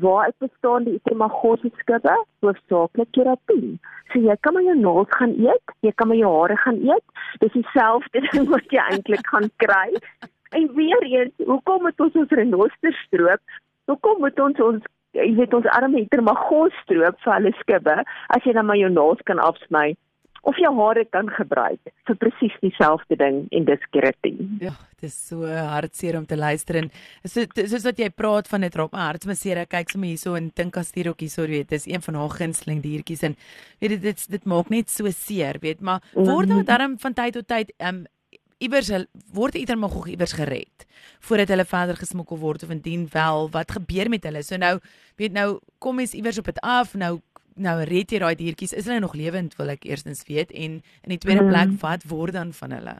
waar 0.00 0.24
uit 0.24 0.38
bestaan 0.38 0.84
die 0.84 0.94
itemagose 0.98 1.70
skubbe, 1.80 2.14
hoofsaaklik 2.44 3.10
keratin. 3.16 3.76
So 4.12 4.22
jy 4.22 4.36
kan 4.40 4.54
maar 4.54 4.66
jou 4.66 4.76
naels 4.78 5.12
gaan 5.18 5.34
eet, 5.42 5.74
jy 5.86 5.92
kan 5.94 6.08
maar 6.08 6.20
jou 6.20 6.32
hare 6.40 6.56
gaan 6.64 6.80
eet. 6.86 7.04
Dis 7.44 7.52
dieselfde 7.52 8.24
ding 8.30 8.48
wat 8.52 8.74
jy 8.74 8.82
eintlik 8.90 9.26
gaan 9.32 9.50
kry. 9.62 9.88
En 10.56 10.68
weer 10.74 11.08
eens, 11.10 11.34
hoekom 11.46 11.82
moet 11.82 12.00
ons 12.00 12.20
ons 12.22 12.36
renoster 12.40 13.00
stroop? 13.06 13.58
Hoekom 13.90 14.22
moet 14.24 14.40
ons 14.40 14.60
ons 14.68 14.92
jy 15.16 15.30
weet 15.38 15.54
ons 15.56 15.68
arme 15.72 16.02
itemagose 16.02 16.76
stroop 16.84 17.16
vir 17.24 17.32
hulle 17.38 17.52
skubbe 17.60 17.94
as 18.34 18.44
jy 18.44 18.52
dan 18.56 18.68
maar 18.68 18.80
jou 18.80 18.90
naels 18.92 19.22
kan 19.28 19.40
afsny? 19.40 19.94
Of 20.46 20.58
jou 20.62 20.70
hare 20.78 21.04
kan 21.10 21.28
gebruik 21.34 21.92
vir 22.06 22.18
presies 22.22 22.54
dieselfde 22.62 23.18
ding 23.18 23.42
en 23.50 23.66
dis 23.66 23.86
keratin. 23.94 24.38
Ja, 24.62 24.72
dit 25.00 25.08
is 25.10 25.16
so 25.28 25.46
hartseer 25.46 26.18
om 26.18 26.26
te 26.26 26.38
luister 26.38 26.78
en 26.82 26.90
so 27.24 27.44
soos 27.58 27.86
wat 27.88 27.98
jy 27.98 28.10
praat 28.14 28.50
van 28.50 28.66
dit 28.66 28.78
raak 28.78 28.94
my 28.94 29.08
hart 29.08 29.26
seer. 29.34 29.62
Ek 29.64 29.72
kyk 29.74 29.90
sommer 29.92 30.12
hierso 30.12 30.36
en 30.38 30.50
dink 30.54 30.78
as 30.78 30.92
dit 30.94 31.08
ook 31.10 31.24
hierso 31.24 31.46
weet, 31.50 31.70
dis 31.74 31.88
een 31.90 32.04
van 32.04 32.20
haar 32.20 32.36
gunsteling 32.38 32.82
diertjies 32.84 33.24
en 33.26 33.38
weet 33.80 33.96
dit 33.96 34.10
dit 34.10 34.26
dit 34.36 34.44
maak 34.46 34.70
net 34.70 34.92
so 34.92 35.10
seer, 35.10 35.58
weet, 35.62 35.80
maar 35.80 36.04
word 36.14 36.52
daar 36.52 36.68
darm 36.76 36.98
van 37.02 37.16
tyd 37.16 37.40
tot 37.40 37.50
tyd 37.50 37.74
um 37.82 38.04
iewers 38.62 38.88
word 39.36 39.56
ieder 39.58 39.76
mag 39.76 39.92
gou 39.92 40.06
iewers 40.08 40.32
gered 40.36 40.86
voordat 41.26 41.50
hulle 41.52 41.66
verder 41.68 41.98
gesmokkel 42.00 42.38
word 42.40 42.64
of 42.64 42.72
indien 42.72 43.04
wel 43.12 43.50
wat 43.52 43.74
gebeur 43.76 44.08
met 44.08 44.24
hulle 44.24 44.42
so 44.46 44.56
nou 44.56 44.78
weet 45.20 45.34
nou 45.36 45.58
kom 45.78 45.98
mens 46.00 46.14
iewers 46.16 46.38
op 46.40 46.48
dit 46.48 46.60
af 46.64 46.94
nou 46.94 47.18
nou 47.56 47.76
red 47.88 48.12
jy 48.12 48.18
daai 48.22 48.34
diertjies 48.38 48.72
is 48.72 48.86
hulle 48.86 49.00
nog 49.00 49.14
lewend 49.14 49.56
wil 49.56 49.72
ek 49.72 49.84
eerstens 49.88 50.24
weet 50.28 50.52
en 50.52 50.80
in 51.02 51.14
die 51.14 51.22
tweede 51.22 51.46
plek 51.48 51.72
mm. 51.74 51.80
wat 51.84 52.04
word 52.10 52.36
dan 52.36 52.52
van 52.52 52.76
hulle 52.76 52.96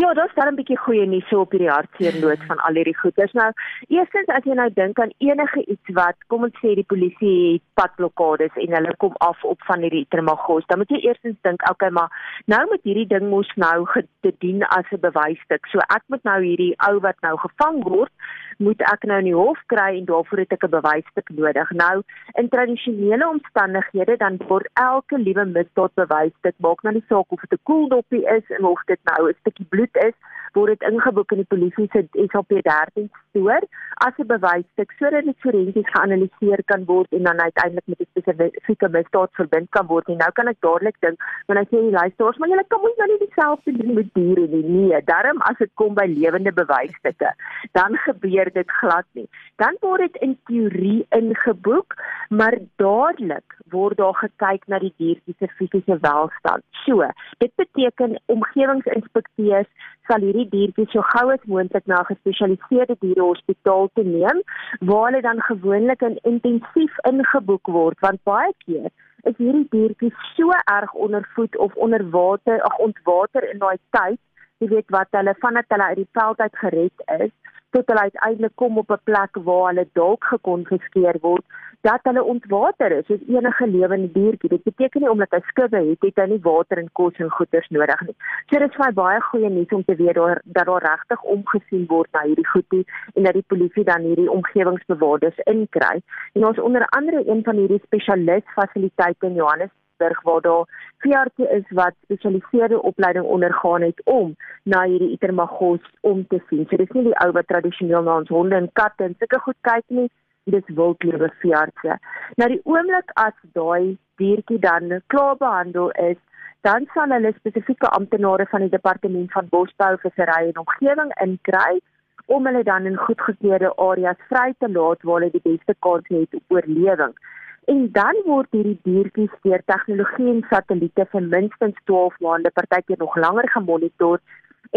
Ja, 0.00 0.12
dit 0.14 0.24
is 0.24 0.34
dan 0.34 0.48
'n 0.48 0.54
bietjie 0.54 0.78
goeie 0.78 1.06
nuus 1.06 1.28
so 1.28 1.40
op 1.40 1.50
hierdie 1.50 1.68
hartseer 1.68 2.14
noot 2.20 2.42
van 2.48 2.58
al 2.66 2.74
hierdie 2.74 2.96
goed. 2.96 3.14
Dis 3.16 3.32
nou 3.32 3.50
eerstens 3.88 4.28
as 4.36 4.44
jy 4.44 4.54
nou 4.54 4.70
dink 4.72 4.98
aan 4.98 5.12
enige 5.18 5.64
iets 5.64 5.88
wat 5.98 6.16
kom 6.26 6.42
ons 6.48 6.56
sê 6.62 6.74
die 6.74 6.90
polisie 6.92 7.52
het 7.52 7.62
padblokkades 7.74 8.54
en 8.54 8.74
hulle 8.76 8.96
kom 8.96 9.14
af 9.18 9.44
op 9.44 9.60
van 9.68 9.80
hierdie 9.80 10.06
termagos, 10.08 10.66
dan 10.66 10.78
moet 10.78 10.88
jy 10.90 11.00
eerstens 11.04 11.36
dink, 11.42 11.70
okay, 11.70 11.90
maar 11.90 12.08
nou 12.46 12.62
moet 12.70 12.82
hierdie 12.82 13.06
ding 13.06 13.28
mos 13.28 13.50
nou 13.56 13.86
gedien 13.86 14.64
as 14.64 14.86
'n 14.90 15.00
bewysstuk. 15.00 15.66
So 15.66 15.78
ek 15.78 16.02
moet 16.06 16.24
nou 16.24 16.40
hierdie 16.42 16.74
ou 16.88 17.00
wat 17.00 17.20
nou 17.20 17.36
gevang 17.36 17.82
word 17.84 18.12
moet 18.60 18.82
ek 18.92 19.06
nou 19.08 19.18
in 19.22 19.28
die 19.30 19.36
hof 19.36 19.60
kry 19.72 19.90
en 19.98 20.08
daarvoor 20.08 20.42
het 20.44 20.52
ek 20.56 20.64
'n 20.66 20.74
bewysstuk 20.76 21.28
nodig. 21.40 21.70
Nou 21.82 22.02
in 22.40 22.48
tradisionele 22.48 23.28
omstandighede 23.28 24.16
dan 24.16 24.40
word 24.48 24.68
elke 24.74 25.18
liewe 25.18 25.44
misdaad 25.44 25.94
bewysstuk 25.94 26.56
maak 26.58 26.82
nou 26.82 26.94
nie 26.94 27.08
saak 27.08 27.32
of 27.32 27.40
dit 27.40 27.58
'n 27.58 27.66
koeldoppie 27.68 28.24
is 28.36 28.46
en 28.58 28.64
of 28.64 28.82
dit 28.86 29.00
nou 29.10 29.28
'n 29.28 29.40
stukkie 29.40 29.66
bloed 29.70 29.96
is 30.08 30.16
word 30.54 30.74
dit 30.74 30.88
ingeboek 30.90 31.32
in 31.34 31.42
die 31.42 31.50
polisie 31.52 31.86
se 31.92 32.02
SAP13 32.32 33.08
stoor 33.30 33.66
as 34.06 34.14
'n 34.18 34.26
bewysstuk 34.26 34.92
sodat 34.98 35.24
dit 35.24 35.38
forensies 35.44 35.92
geanaliseer 35.94 36.62
kan 36.72 36.84
word 36.84 37.12
en 37.12 37.22
dan 37.28 37.40
uiteindelik 37.40 37.86
met 37.86 38.00
'n 38.00 38.10
spesifieke 38.10 38.88
misdaad 38.88 39.30
verbind 39.32 39.70
kan 39.70 39.86
word. 39.86 40.08
En 40.08 40.16
nou 40.16 40.32
kan 40.32 40.48
ek 40.48 40.60
dadelik 40.60 40.96
dink 41.00 41.18
wanneer 41.46 41.64
ek 41.64 41.72
sê 41.72 41.80
die 41.80 41.98
luisteraars, 42.00 42.38
maar 42.38 42.48
julle 42.48 42.64
kan 42.68 42.80
mos 42.80 42.96
nou 42.96 43.08
nie 43.08 43.26
dieselfde 43.26 43.72
doen 43.72 43.94
met 43.94 44.14
diere 44.14 44.46
nie. 44.46 44.64
Nee, 44.64 45.02
daarom 45.04 45.40
as 45.40 45.58
dit 45.58 45.70
kom 45.74 45.94
by 45.94 46.06
lewende 46.06 46.52
bewysstukke, 46.52 47.30
dan 47.72 47.96
gebeur 47.96 48.49
dit 48.54 48.70
glad 48.80 49.06
nie. 49.18 49.28
Dan 49.62 49.76
word 49.80 50.00
dit 50.00 50.16
in 50.26 50.38
teorie 50.48 51.06
ingeboek, 51.16 51.96
maar 52.28 52.58
dadelik 52.76 53.56
word 53.74 53.96
daar 53.96 54.14
gekyk 54.14 54.66
na 54.66 54.78
die 54.78 54.92
diertjie 54.96 55.34
se 55.38 55.48
fisiese 55.58 55.98
welstand. 56.00 56.64
So, 56.84 57.06
dit 57.38 57.54
beteken 57.56 58.20
omgewingsinspekteurs 58.26 59.68
sal 60.08 60.24
hierdie 60.26 60.48
diertjies 60.52 60.90
so 60.94 61.04
gou 61.12 61.26
as 61.34 61.44
moontlik 61.52 61.86
na 61.86 62.00
'n 62.00 62.10
gespesialiseerde 62.10 62.96
dierehospitaal 63.04 63.90
toe 63.94 64.04
neem 64.04 64.42
waar 64.88 65.06
hulle 65.06 65.22
dan 65.28 65.42
gewoonlik 65.50 66.02
in 66.08 66.18
intensief 66.32 66.98
ingeboek 67.10 67.66
word 67.76 68.00
want 68.06 68.20
baie 68.24 68.52
keer 68.64 68.90
is 69.30 69.36
hierdie 69.36 69.68
diertjies 69.74 70.16
so 70.36 70.56
erg 70.74 70.92
ondervoed 71.06 71.56
of 71.66 71.74
onder 71.74 72.04
water 72.10 72.62
ag 72.70 72.76
ontwater 72.88 73.50
in 73.52 73.58
daai 73.58 73.78
tyd 73.96 74.20
jy 74.60 74.68
weet 74.68 74.92
wat 74.92 75.08
hulle 75.16 75.34
vandat 75.40 75.72
hulle 75.72 75.88
uit 75.92 76.02
die 76.02 76.10
veld 76.18 76.40
uit 76.40 76.56
gered 76.62 77.04
is 77.20 77.32
tot 77.74 77.88
hulle 77.88 78.06
uiteindelik 78.08 78.56
kom 78.62 78.78
op 78.78 78.90
'n 78.90 79.04
plek 79.08 79.42
waar 79.48 79.66
hulle 79.68 79.86
dalk 79.92 80.24
gekonfiskeer 80.32 81.18
word 81.20 81.44
dat 81.80 82.00
hulle 82.02 82.22
ontwater 82.22 82.92
is 82.92 83.06
soos 83.06 83.22
enige 83.26 83.66
lewende 83.66 84.12
diertjie. 84.12 84.48
Dit 84.48 84.62
beteken 84.62 85.00
nie 85.00 85.10
omdat 85.10 85.30
hy 85.30 85.40
skubbe 85.46 85.80
het, 85.86 86.02
het 86.04 86.20
hy 86.22 86.26
nie 86.32 86.42
water 86.42 86.78
en 86.78 86.90
kos 86.92 87.16
en 87.16 87.30
goeders 87.30 87.68
nodig 87.68 88.00
nie. 88.06 88.16
So 88.50 88.58
dit 88.58 88.68
is 88.68 88.76
vir 88.76 88.84
my 88.84 88.92
baie 89.00 89.20
goeie 89.30 89.50
nuus 89.50 89.72
om 89.78 89.84
te 89.84 89.96
weet 89.96 90.14
daar 90.14 90.40
dat 90.44 90.66
daar 90.66 90.84
regtig 90.90 91.22
omgesien 91.22 91.86
word 91.88 92.12
na 92.12 92.26
hierdie 92.28 92.48
goedie 92.52 92.84
en 93.14 93.22
dat 93.22 93.38
die 93.38 93.48
polisie 93.52 93.84
dan 93.84 94.08
hierdie 94.08 94.30
omgewingsbewaarders 94.30 95.38
inkry. 95.54 96.02
En 96.34 96.46
ons 96.46 96.58
onder 96.58 96.86
andere 96.88 97.24
een 97.26 97.44
van 97.44 97.56
hierdie 97.56 97.82
spesialis 97.84 98.44
fasiliteite 98.54 99.26
in 99.26 99.34
Johannes 99.34 99.72
Johannesburg 100.00 100.22
waar 100.22 100.40
daar 100.40 100.92
veeartse 100.98 101.48
is 101.56 101.64
wat 101.68 101.94
spesialiseerde 102.02 102.82
opleiding 102.82 103.24
ondergaan 103.24 103.82
het 103.82 104.00
om 104.04 104.36
na 104.62 104.84
hierdie 104.84 105.10
itermagos 105.10 105.80
om 106.00 106.26
te 106.26 106.40
sien. 106.48 106.66
So 106.68 106.76
dis 106.76 106.90
nie 106.92 107.04
die 107.04 107.18
ou 107.24 107.32
wat 107.32 107.46
tradisioneel 107.46 108.02
na 108.02 108.16
ons 108.16 108.28
honde 108.28 108.56
en 108.56 108.70
katte 108.72 109.04
en 109.04 109.14
sulke 109.18 109.38
goed 109.38 109.56
kyk 109.60 109.84
nie, 109.86 110.08
dis 110.44 110.74
wildlewe 110.74 111.30
veeartse. 111.40 111.98
Nou 112.36 112.48
die 112.48 112.60
oomblik 112.64 113.12
as 113.14 113.36
daai 113.52 113.96
diertjie 114.16 114.58
dan 114.58 115.00
klaar 115.06 115.36
behandel 115.36 115.90
is, 115.90 116.18
dan 116.60 116.86
sal 116.94 117.12
hulle 117.12 117.32
spesifieke 117.36 117.88
amptenare 117.96 118.46
van 118.50 118.60
die 118.60 118.72
departement 118.72 119.32
van 119.32 119.48
bosbou, 119.48 119.96
visserry 120.02 120.50
en 120.50 120.60
omgewing 120.64 121.12
inkry 121.24 121.80
om 122.26 122.46
hulle 122.46 122.62
dan 122.62 122.86
in 122.86 122.96
goedgekeurde 122.96 123.72
areas 123.76 124.20
vry 124.28 124.52
te 124.58 124.68
laat 124.68 125.02
waar 125.02 125.20
hulle 125.20 125.32
die 125.36 125.48
beste 125.52 125.74
kans 125.86 126.08
het 126.12 126.36
op 126.36 126.56
oorlewing 126.56 127.16
en 127.64 127.88
dan 127.92 128.16
word 128.26 128.48
hierdie 128.56 128.78
diertjies 128.82 129.32
deur 129.42 129.62
tegnologie 129.64 130.28
en 130.34 130.44
satelliete 130.50 131.06
vir 131.12 131.26
minstens 131.34 131.76
12 131.90 132.16
maande 132.20 132.50
partykeer 132.54 132.98
nog 132.98 133.16
langer 133.16 133.48
gemonitor 133.56 134.20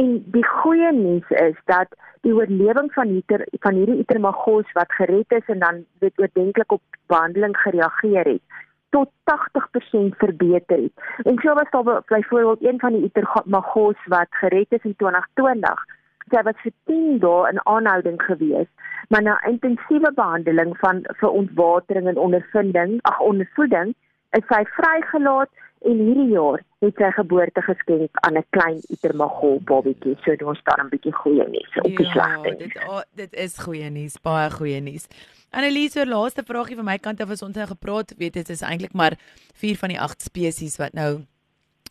en 0.01 0.15
die 0.35 0.45
goeie 0.47 0.91
nuus 0.91 1.29
is 1.29 1.57
dat 1.71 1.95
die 2.25 2.33
oorlewing 2.33 2.89
van 2.93 3.07
hierdie 3.13 3.61
van 3.65 3.79
hierdie 3.79 3.99
itermagos 4.03 4.75
wat 4.79 4.91
gered 4.99 5.37
is 5.39 5.49
en 5.55 5.59
dan 5.59 5.83
weet 5.99 6.19
oordenklik 6.19 6.71
op 6.71 6.81
behandeling 7.07 7.57
gereageer 7.65 8.31
het 8.33 8.61
tot 8.93 9.09
80% 9.25 10.17
verbeter 10.21 10.77
het. 10.77 11.25
En 11.25 11.39
so 11.41 11.53
was 11.53 11.69
daar 11.71 12.01
byvoorbeeld 12.07 12.63
een 12.63 12.79
van 12.79 12.93
die 12.93 13.03
itermagos 13.03 13.97
wat 14.05 14.27
gered 14.29 14.69
is 14.69 14.83
in 14.83 14.95
2020 14.95 15.85
sy 16.31 16.43
was 16.47 16.59
vir 16.63 16.73
10 16.91 17.19
dae 17.23 17.49
in 17.51 17.59
aanhouding 17.63 18.21
gewees, 18.21 18.69
maar 19.09 19.23
na 19.23 19.35
intensiewe 19.49 20.11
behandeling 20.15 20.77
van 20.77 21.03
vir 21.19 21.29
ontwatering 21.29 22.07
en 22.07 22.17
ondervinding, 22.17 22.99
ag 23.01 23.19
ondervoeding, 23.19 23.95
is 24.37 24.47
sy 24.49 24.63
vrygelaat 24.77 25.51
en 25.83 25.99
hierdie 25.99 26.31
jaar 26.31 26.61
het 26.83 26.99
sy 26.99 27.09
geboorte 27.15 27.61
geskenk 27.61 28.19
aan 28.27 28.37
'n 28.37 28.45
klein 28.55 28.79
itermagol 28.95 29.59
babatjie. 29.67 30.15
So 30.23 30.47
ons 30.47 30.59
staan 30.59 30.85
'n 30.85 30.89
bietjie 30.89 31.13
goeie 31.13 31.47
nuus 31.47 31.73
op 31.81 31.97
die 31.97 32.05
slagting. 32.05 32.59
Ja, 32.59 32.65
dit 32.65 32.87
oh, 32.87 33.01
dit 33.15 33.33
is 33.33 33.57
goeie 33.57 33.89
nuus, 33.89 34.15
baie 34.21 34.49
goeie 34.49 34.79
nuus. 34.79 35.07
Anneliese, 35.49 36.07
laaste 36.07 36.43
vraagie 36.43 36.75
van 36.75 36.85
my 36.85 36.97
kant 36.97 37.21
af 37.21 37.29
is 37.29 37.41
ons 37.41 37.55
het 37.55 37.69
gepraat, 37.69 38.13
weet 38.17 38.33
dit 38.33 38.49
is 38.49 38.61
eintlik 38.61 38.93
maar 38.93 39.13
4 39.53 39.77
van 39.77 39.89
die 39.89 39.99
8 39.99 40.21
spesies 40.21 40.77
wat 40.77 40.93
nou 40.93 41.25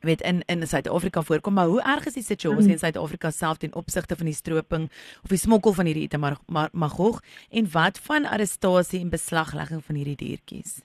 weet 0.03 0.21
in 0.21 0.43
in 0.47 0.67
Suid-Afrika 0.67 1.23
voorkom, 1.23 1.55
maar 1.55 1.67
hoe 1.67 1.83
erg 1.83 2.07
is 2.07 2.19
die 2.19 2.23
situasie 2.27 2.73
in 2.73 2.79
Suid-Afrika 2.79 3.31
self 3.31 3.57
ten 3.63 3.75
opsigte 3.75 4.17
van 4.17 4.27
die 4.27 4.35
stroping 4.35 4.91
of 5.23 5.35
die 5.35 5.39
smokkel 5.39 5.73
van 5.73 5.91
hierdie 5.91 6.09
itemagog 6.09 7.21
en 7.51 7.69
wat 7.73 7.99
van 7.99 8.27
arrestasie 8.27 9.01
en 9.01 9.11
beslaglegging 9.11 9.85
van 9.85 9.95
hierdie 9.95 10.17
diertjies? 10.17 10.81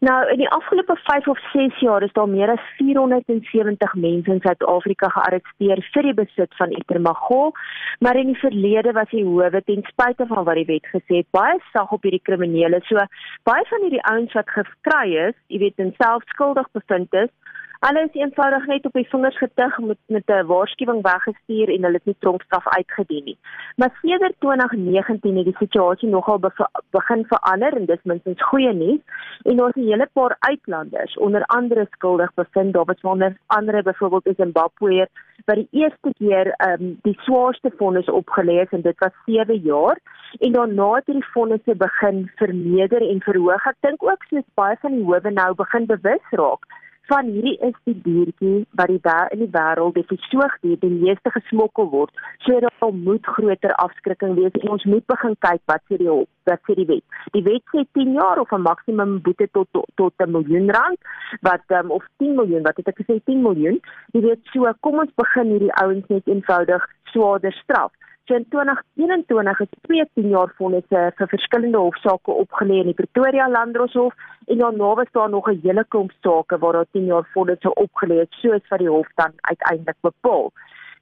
Nou, 0.00 0.18
in 0.30 0.38
die 0.38 0.48
afgelope 0.54 0.94
5 0.96 1.26
of 1.28 1.38
6 1.52 1.80
jaar 1.82 2.02
is 2.02 2.12
daar 2.12 2.28
meer 2.28 2.50
as 2.50 2.66
470 2.76 3.94
mense 3.94 4.30
in 4.30 4.40
Suid-Afrika 4.44 5.08
gearresteer 5.10 5.82
vir 5.94 6.06
die 6.06 6.14
besit 6.20 6.54
van 6.60 6.74
itemagog, 6.76 7.58
maar 7.98 8.16
in 8.16 8.30
die 8.30 8.38
verlede 8.38 8.92
was 8.94 9.10
die 9.10 9.24
howe 9.26 9.62
ten 9.66 9.82
spyte 9.90 10.26
van 10.30 10.46
wat 10.46 10.60
die 10.60 10.68
wet 10.70 10.86
gesê 10.92 11.22
het, 11.22 11.30
baie 11.34 11.58
sag 11.72 11.90
op 11.90 12.06
hierdie 12.06 12.22
kriminele. 12.22 12.78
So, 12.86 13.02
baie 13.50 13.66
van 13.72 13.86
hierdie 13.88 14.04
ouens 14.12 14.38
wat 14.38 14.54
gekry 14.54 15.06
is, 15.26 15.36
jy 15.50 15.64
weet, 15.64 15.82
en 15.82 15.90
self 15.98 16.22
skuldig 16.30 16.70
bevind 16.78 17.18
is, 17.24 17.34
Hulle 17.78 18.00
is 18.02 18.16
eenvoudig 18.18 18.64
net 18.66 18.86
op 18.88 18.96
die 18.98 19.06
vingers 19.06 19.36
getig 19.38 19.76
met 19.78 19.98
met 20.14 20.30
'n 20.36 20.46
waarskuwing 20.46 21.02
weggestuur 21.02 21.68
en 21.74 21.82
hulle 21.84 21.98
het 21.98 22.04
nie 22.04 22.16
tronkstraf 22.18 22.66
uitgedien 22.68 23.24
nie. 23.24 23.38
Maar 23.76 23.98
sedert 24.02 24.34
2019 24.38 25.36
het 25.36 25.44
die 25.44 25.56
situasie 25.58 26.08
nogal 26.08 26.38
be 26.38 26.50
begin 26.90 27.24
verander 27.26 27.76
en 27.76 27.86
dis 27.86 28.02
minstens 28.02 28.42
goeie 28.42 28.72
nuus. 28.72 29.00
En 29.42 29.62
ons 29.64 29.74
het 29.74 29.84
'n 29.84 29.90
hele 29.90 30.08
paar 30.12 30.36
uitlanders 30.38 31.16
onder 31.16 31.42
andere 31.46 31.86
skuldig 31.90 32.34
bevind, 32.34 32.72
daar 32.72 32.84
was 32.84 33.00
onder 33.00 33.36
andere 33.46 33.82
byvoorbeeld 33.82 34.26
in 34.26 34.34
Zimbabwe 34.36 35.08
wat 35.44 35.56
die 35.56 35.68
eerste 35.70 36.10
keer 36.18 36.46
um, 36.68 36.98
die 37.02 37.18
swaarste 37.20 37.70
vonnis 37.76 38.10
opgelê 38.10 38.60
is 38.62 38.70
en 38.70 38.80
dit 38.80 38.98
was 38.98 39.12
7 39.24 39.60
jaar 39.60 39.98
en 40.38 40.52
daarna 40.52 40.94
het 40.94 41.06
hierdie 41.06 41.30
fondse 41.30 41.74
begin 41.74 42.30
vermeerder 42.36 43.08
en 43.10 43.22
verhoog. 43.22 43.66
Ek 43.66 43.76
dink 43.80 44.02
ook 44.02 44.22
soos 44.22 44.54
baie 44.54 44.76
van 44.80 44.92
die 44.92 45.04
howe 45.04 45.30
nou 45.30 45.54
begin 45.54 45.86
bewus 45.86 46.26
raak 46.30 46.66
van 47.10 47.28
hierdie 47.32 47.56
is 47.64 47.76
die 47.88 47.96
diertjie 48.04 48.66
wat 48.78 48.90
die 48.92 49.00
in 49.34 49.42
die 49.44 49.52
wêreld 49.54 49.94
die 49.96 50.06
versoogdier 50.10 50.76
die 50.82 50.92
meeste 50.92 51.32
gesmokkel 51.32 51.88
word. 51.92 52.12
So 52.44 52.60
daar 52.60 52.92
moet 52.92 53.26
groter 53.26 53.72
afskrikking 53.84 54.34
wees 54.36 54.56
en 54.60 54.74
ons 54.76 54.84
moet 54.84 55.06
begin 55.06 55.36
kyk 55.46 55.62
wat 55.72 55.82
sê 55.88 55.98
die 56.02 56.10
wat 56.48 56.60
sê 56.68 56.76
die 56.76 56.86
wet. 56.88 57.04
Die 57.36 57.44
wet 57.46 57.64
sê 57.72 57.84
10 57.98 58.12
jaar 58.18 58.40
of 58.40 58.52
'n 58.52 58.62
maksimum 58.62 59.20
boete 59.22 59.48
tot 59.52 59.68
tot, 59.72 59.88
tot 59.96 60.14
'n 60.18 60.30
miljoen 60.36 60.70
rand 60.70 60.98
wat 61.40 61.64
um, 61.68 61.90
of 61.90 62.04
10 62.18 62.34
miljoen 62.34 62.62
wat 62.62 62.76
het 62.76 62.88
ek 62.88 63.00
gesê 63.00 63.20
10 63.24 63.42
miljoen. 63.42 63.80
Jy 64.12 64.20
weet 64.20 64.40
so 64.52 64.72
kom 64.80 64.98
ons 64.98 65.12
begin 65.14 65.48
hierdie 65.54 65.74
ouens 65.82 66.06
net 66.08 66.26
eenvoudig 66.26 66.84
swaarder 67.12 67.52
straf. 67.52 67.92
So 68.28 68.34
in 68.34 68.44
2021 68.50 69.60
is 69.60 69.68
twee 69.86 70.04
10 70.14 70.28
jaar 70.28 70.50
vonisse 70.56 71.02
vir 71.16 71.28
verskillende 71.30 71.80
hofsaake 71.80 72.34
opgelê 72.42 72.82
in 72.82 72.90
die 72.90 72.96
Pretoria 72.98 73.46
Landdroshof 73.48 74.12
en 74.52 74.60
daarna 74.60 74.90
was 74.98 75.08
daar 75.16 75.30
nog 75.32 75.48
'n 75.48 75.60
hele 75.62 75.84
klomp 75.88 76.12
sake 76.20 76.58
waar 76.58 76.72
daar 76.72 76.90
10 76.92 77.06
jaar 77.12 77.28
vonnisse 77.32 77.72
opgelê 77.84 78.18
het 78.18 78.32
soos 78.42 78.68
wat 78.68 78.78
die 78.78 78.90
hof 78.96 79.08
dan 79.14 79.32
uiteindelik 79.40 79.96
bepaal. 80.00 80.52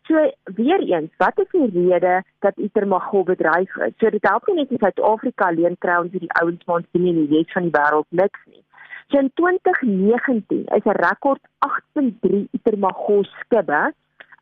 So 0.07 0.15
weer 0.45 0.81
eens, 0.81 1.11
wat 1.19 1.39
is 1.39 1.51
die 1.51 1.71
rede 1.75 2.23
dat 2.39 2.57
Itermagol 2.57 3.25
bedryf 3.25 3.77
is? 3.77 3.93
So 3.99 4.11
dit 4.11 4.29
help 4.29 4.47
nie 4.47 4.57
net 4.57 4.71
in 4.71 4.79
Suid-Afrika 4.79 5.45
alleen 5.47 5.77
kry 5.79 5.97
ons 5.99 6.13
hierdie 6.13 6.39
ouens 6.41 6.65
maar 6.65 6.77
ons 6.77 6.91
sien 6.93 7.07
in 7.07 7.27
die 7.27 7.37
res 7.37 7.53
van 7.53 7.63
die 7.63 7.77
wêreld 7.79 8.07
niks 8.09 8.41
nie. 8.47 8.63
So 9.09 9.19
in 9.19 9.31
2019 9.35 10.65
is 10.65 10.85
'n 10.85 11.01
rekord 11.07 11.43
8.3 11.59 12.49
Itermagol 12.53 13.25
skibbe 13.25 13.93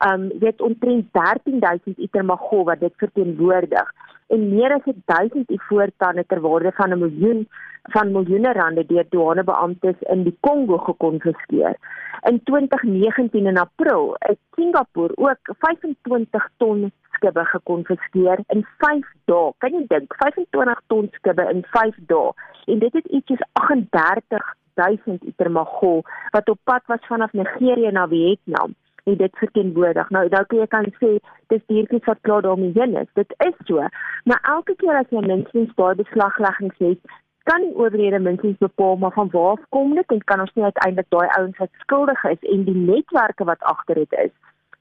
um 0.07 0.29
weet 0.39 0.61
omtrent 0.61 1.13
13000 1.13 1.99
itermagol 1.99 2.65
wat 2.65 2.81
dit 2.81 2.93
verteenwoordig 2.97 3.93
en 4.27 4.49
meer 4.49 4.73
as 4.75 4.87
1000 5.05 5.51
ivoortande 5.51 6.25
ter 6.27 6.41
waarde 6.41 6.73
van 6.73 6.91
'n 6.93 6.99
miljoen 6.99 7.49
van 7.93 8.13
miljoene 8.13 8.53
rande 8.53 8.87
deur 8.87 9.07
douanebeamptes 9.09 10.01
in 10.01 10.23
die 10.23 10.37
Kongo 10.41 10.79
gekonfiskeer. 10.79 11.77
In 12.23 12.43
2019 12.43 13.47
in 13.47 13.59
April 13.59 14.17
het 14.19 14.39
Singapore 14.55 15.17
ook 15.17 15.55
25 15.59 16.49
ton 16.57 16.93
skibbe 17.13 17.45
gekonfiskeer 17.45 18.39
in 18.47 18.67
5 18.79 19.07
dae. 19.25 19.53
Kan 19.59 19.73
jy 19.73 19.85
dink 19.87 20.15
25 20.17 20.81
ton 20.87 21.09
skibbe 21.13 21.49
in 21.53 21.65
5 21.71 21.95
dae? 22.07 22.33
En 22.65 22.79
dit 22.79 22.93
het 22.93 23.07
iets 23.07 23.27
soos 23.27 23.45
38000 23.53 25.25
itermagol 25.25 26.03
wat 26.31 26.49
op 26.49 26.59
pad 26.65 26.83
was 26.87 27.07
vanaf 27.07 27.33
Nigerië 27.33 27.91
na 27.91 28.09
Vietnam 28.09 28.75
en 29.05 29.17
dit 29.17 29.37
verteenwoordig. 29.37 30.11
Nou 30.11 30.29
dalk 30.33 30.53
jy 30.57 30.67
kan 30.73 30.89
sê 31.01 31.17
dis 31.53 31.67
diertjies 31.73 32.07
wat 32.09 32.23
klaar 32.27 32.43
daarmee 32.47 32.73
heen 32.77 32.97
is. 33.01 33.11
Dit 33.21 33.35
is 33.47 33.59
so. 33.69 33.85
Maar 34.25 34.41
elke 34.57 34.77
keer 34.81 35.01
as 35.01 35.13
jy 35.13 35.25
minstens 35.27 35.75
baie 35.81 35.99
beslagleggings 36.01 36.81
het, 36.85 37.15
kan 37.51 37.61
die 37.61 37.75
owerhede 37.77 38.19
minstens 38.25 38.57
bepaal 38.65 38.97
maar 38.97 39.13
van 39.13 39.29
waar 39.33 39.61
kom 39.77 39.95
dit 39.95 40.17
en 40.17 40.25
kan 40.25 40.41
ons 40.41 40.55
nie 40.55 40.65
uiteindelik 40.65 41.11
daai 41.13 41.29
ouens 41.39 41.61
wat 41.61 41.85
skuldig 41.85 42.25
is 42.33 42.51
en 42.55 42.65
die 42.65 42.77
netwerke 42.79 43.45
wat 43.45 43.71
agter 43.75 44.01
dit 44.01 44.19
is 44.25 44.33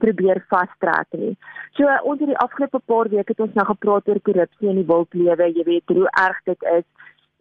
probeer 0.03 0.41
vastrek 0.51 1.15
nie. 1.19 1.35
So 1.77 1.87
ons 2.03 2.19
het 2.23 2.31
die 2.31 2.39
afgelope 2.43 2.79
paar 2.91 3.09
weke 3.11 3.35
het 3.35 3.43
ons 3.45 3.55
nou 3.59 3.65
gepraat 3.69 4.09
oor 4.09 4.19
korrupsie 4.27 4.69
in 4.71 4.79
die 4.81 4.87
wildlewe, 4.89 5.49
jy 5.55 5.63
weet 5.67 5.95
hoe 5.95 6.07
erg 6.23 6.39
dit 6.49 6.67
is 6.73 6.87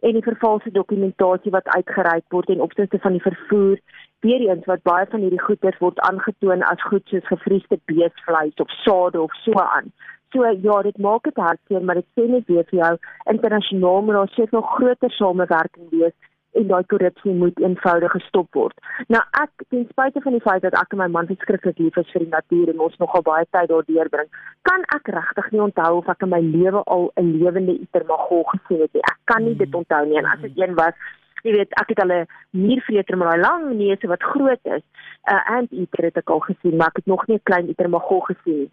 en 0.03 0.17
die 0.17 0.25
vervalse 0.25 0.71
dokumentasie 0.75 1.51
wat 1.55 1.69
uitgereik 1.75 2.25
word 2.35 2.49
en 2.51 2.63
opsigte 2.65 2.99
van 3.03 3.15
die 3.15 3.23
vervoer 3.23 3.77
weer 4.25 4.41
eens 4.49 4.65
wat 4.71 4.83
baie 4.87 5.05
van 5.11 5.23
hierdie 5.23 5.43
goeder 5.43 5.77
word 5.79 6.01
aangetoon 6.07 6.65
as 6.71 6.83
goed 6.89 7.07
soos 7.11 7.29
gevriesde 7.31 7.79
beesvleis 7.91 8.59
of 8.65 8.75
sade 8.83 9.21
of 9.21 9.35
so 9.43 9.55
aan. 9.63 9.87
So 10.35 10.43
ja, 10.65 10.81
dit 10.81 10.97
maak 10.97 11.23
dit 11.29 11.39
hartseer, 11.39 11.83
maar 11.83 12.01
dit 12.01 12.09
sê 12.17 12.27
net 12.27 12.47
weer 12.51 12.67
vir 12.71 12.79
jou 12.79 12.93
internasionaal 13.35 14.01
moet 14.01 14.19
daar 14.19 14.31
seker 14.35 14.59
nog 14.59 14.75
groter 14.75 15.11
samewerking 15.19 15.89
wees 15.95 16.15
en 16.59 16.67
daai 16.67 16.83
korrupsie 16.91 17.33
moet 17.33 17.59
eenvoudig 17.59 18.11
gestop 18.11 18.47
word. 18.57 18.77
Nou 19.07 19.21
ek 19.41 19.65
ten 19.69 19.87
spyte 19.89 20.21
van 20.25 20.37
die 20.37 20.43
feit 20.45 20.61
dat 20.65 20.77
ek 20.79 20.93
en 20.95 21.01
my 21.03 21.07
man 21.15 21.29
verskriklik 21.31 21.79
lief 21.81 21.97
is 22.01 22.11
vir 22.13 22.25
die 22.25 22.33
natuur 22.33 22.73
en 22.73 22.83
ons 22.87 22.99
nogal 23.01 23.25
baie 23.29 23.47
tyd 23.55 23.71
daar 23.71 23.87
deurbring, 23.89 24.29
kan 24.69 24.85
ek 24.97 25.11
regtig 25.17 25.51
nie 25.51 25.63
onthou 25.65 25.91
of 25.97 26.13
ek 26.13 26.23
in 26.27 26.33
my 26.35 26.41
lewe 26.41 26.83
al 26.95 27.11
'n 27.17 27.33
lewende 27.39 27.79
itermagol 27.79 28.45
gesien 28.53 28.85
het 28.85 28.93
nie. 28.93 29.05
Ek 29.11 29.19
kan 29.25 29.43
nie 29.43 29.55
dit 29.55 29.69
hmm. 29.69 29.81
onthou 29.83 30.05
nie 30.05 30.17
en 30.21 30.31
as 30.35 30.41
dit 30.41 30.57
een 30.57 30.75
was 30.75 30.95
Jy 31.43 31.51
weet, 31.51 31.73
ek 31.75 31.89
het 31.91 31.99
al 31.99 32.11
'n 32.15 32.27
muurvreter 32.55 33.17
met 33.17 33.27
daai 33.27 33.41
lang 33.41 33.63
neuse 33.75 34.07
wat 34.07 34.23
groot 34.23 34.63
is. 34.63 34.83
'n 35.27 35.33
uh, 35.33 35.57
Anteater 35.57 36.03
het 36.03 36.17
ek 36.17 36.29
al 36.29 36.39
gesien, 36.39 36.77
maar 36.77 36.87
ek 36.87 37.01
het 37.03 37.05
nog 37.05 37.27
nie 37.27 37.35
'n 37.35 37.43
klein 37.43 37.67
itermagol 37.67 38.21
gesien 38.31 38.59
nie 38.59 38.71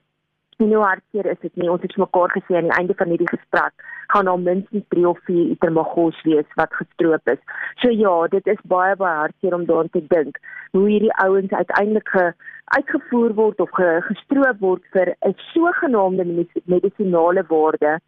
nie 0.61 0.77
hoe 0.77 0.85
hartseer 0.85 1.27
is 1.27 1.41
dit 1.41 1.57
nie. 1.57 1.71
Ons 1.71 1.83
het 1.83 1.97
mekaar 1.97 2.31
gesê 2.37 2.57
aan 2.57 2.69
die 2.69 2.79
einde 2.79 2.95
van 2.99 3.13
hierdie 3.13 3.31
gesprek 3.31 3.73
gaan 4.11 4.25
daar 4.25 4.39
minstens 4.39 4.85
3 4.89 5.09
of 5.09 5.19
4 5.25 5.51
itermagos 5.55 6.23
wees 6.23 6.57
wat 6.61 6.75
gestroop 6.75 7.29
is. 7.35 7.43
So 7.83 7.91
ja, 7.91 8.15
dit 8.29 8.47
is 8.47 8.63
baie 8.73 8.97
baie 8.97 9.17
hartseer 9.17 9.55
om 9.55 9.67
daaraan 9.67 9.93
te 9.97 10.03
dink 10.15 10.41
hoe 10.73 10.87
hierdie 10.89 11.15
ouens 11.25 11.53
uiteindelik 11.53 12.09
ge 12.09 12.33
uitgevoer 12.65 13.35
word 13.35 13.61
of 13.61 13.71
ge, 13.75 13.89
gestroop 14.07 14.61
word 14.61 14.83
vir 14.95 15.15
'n 15.27 15.35
sogenaamde 15.53 16.47
medisinale 16.65 17.45
waarde 17.49 17.99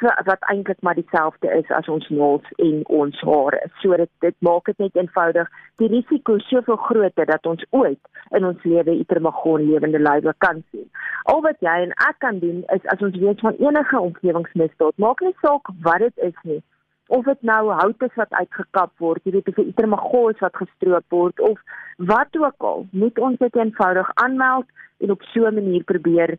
wat 0.00 0.44
eintlik 0.50 0.80
maar 0.80 0.94
dieselfde 0.94 1.50
is 1.58 1.70
as 1.70 1.88
ons 1.88 2.08
naels 2.08 2.46
en 2.56 2.80
ons 2.86 3.20
hare. 3.20 3.60
So 3.82 3.96
dit 3.96 4.10
dit 4.24 4.36
maak 4.38 4.64
dit 4.70 4.78
net 4.78 4.96
eenvoudig 4.96 5.50
die 5.82 5.88
risiko 5.88 6.38
soveel 6.38 6.76
groter 6.76 7.26
dat 7.26 7.46
ons 7.46 7.64
ooit 7.70 8.00
in 8.30 8.44
ons 8.44 8.64
lewe 8.64 8.98
itermagon 8.98 9.66
lewende 9.70 9.98
lywe 9.98 10.34
kan 10.38 10.62
sien. 10.70 10.88
Al 11.24 11.42
wat 11.46 11.60
jy 11.60 11.76
en 11.84 11.94
ek 12.08 12.18
kan 12.24 12.38
doen 12.38 12.64
is 12.74 12.90
as 12.94 13.02
ons 13.04 13.18
weet 13.18 13.40
van 13.40 13.56
enige 13.58 14.00
omgewingsmisdaad, 14.00 14.96
maak 14.96 15.20
nie 15.20 15.36
saak 15.42 15.70
wat 15.82 16.04
dit 16.06 16.26
is 16.30 16.38
nie. 16.42 16.62
Of 17.08 17.24
dit 17.24 17.42
nou 17.42 17.72
hout 17.72 18.02
is 18.04 18.16
wat 18.20 18.32
uitgekap 18.36 18.92
word, 19.00 19.24
jy 19.24 19.32
weet 19.32 19.48
of 19.48 19.58
'n 19.58 19.70
itermagon 19.72 20.34
is 20.34 20.40
wat 20.44 20.56
gestroop 20.56 21.04
word 21.08 21.40
of 21.40 21.58
wat 21.96 22.36
ook 22.36 22.68
al, 22.70 22.86
moet 22.92 23.18
ons 23.18 23.38
dit 23.38 23.56
eenvoudig 23.56 24.10
aanmeld 24.14 24.66
en 25.00 25.10
op 25.10 25.22
so 25.22 25.46
'n 25.46 25.54
manier 25.54 25.84
probeer 25.84 26.38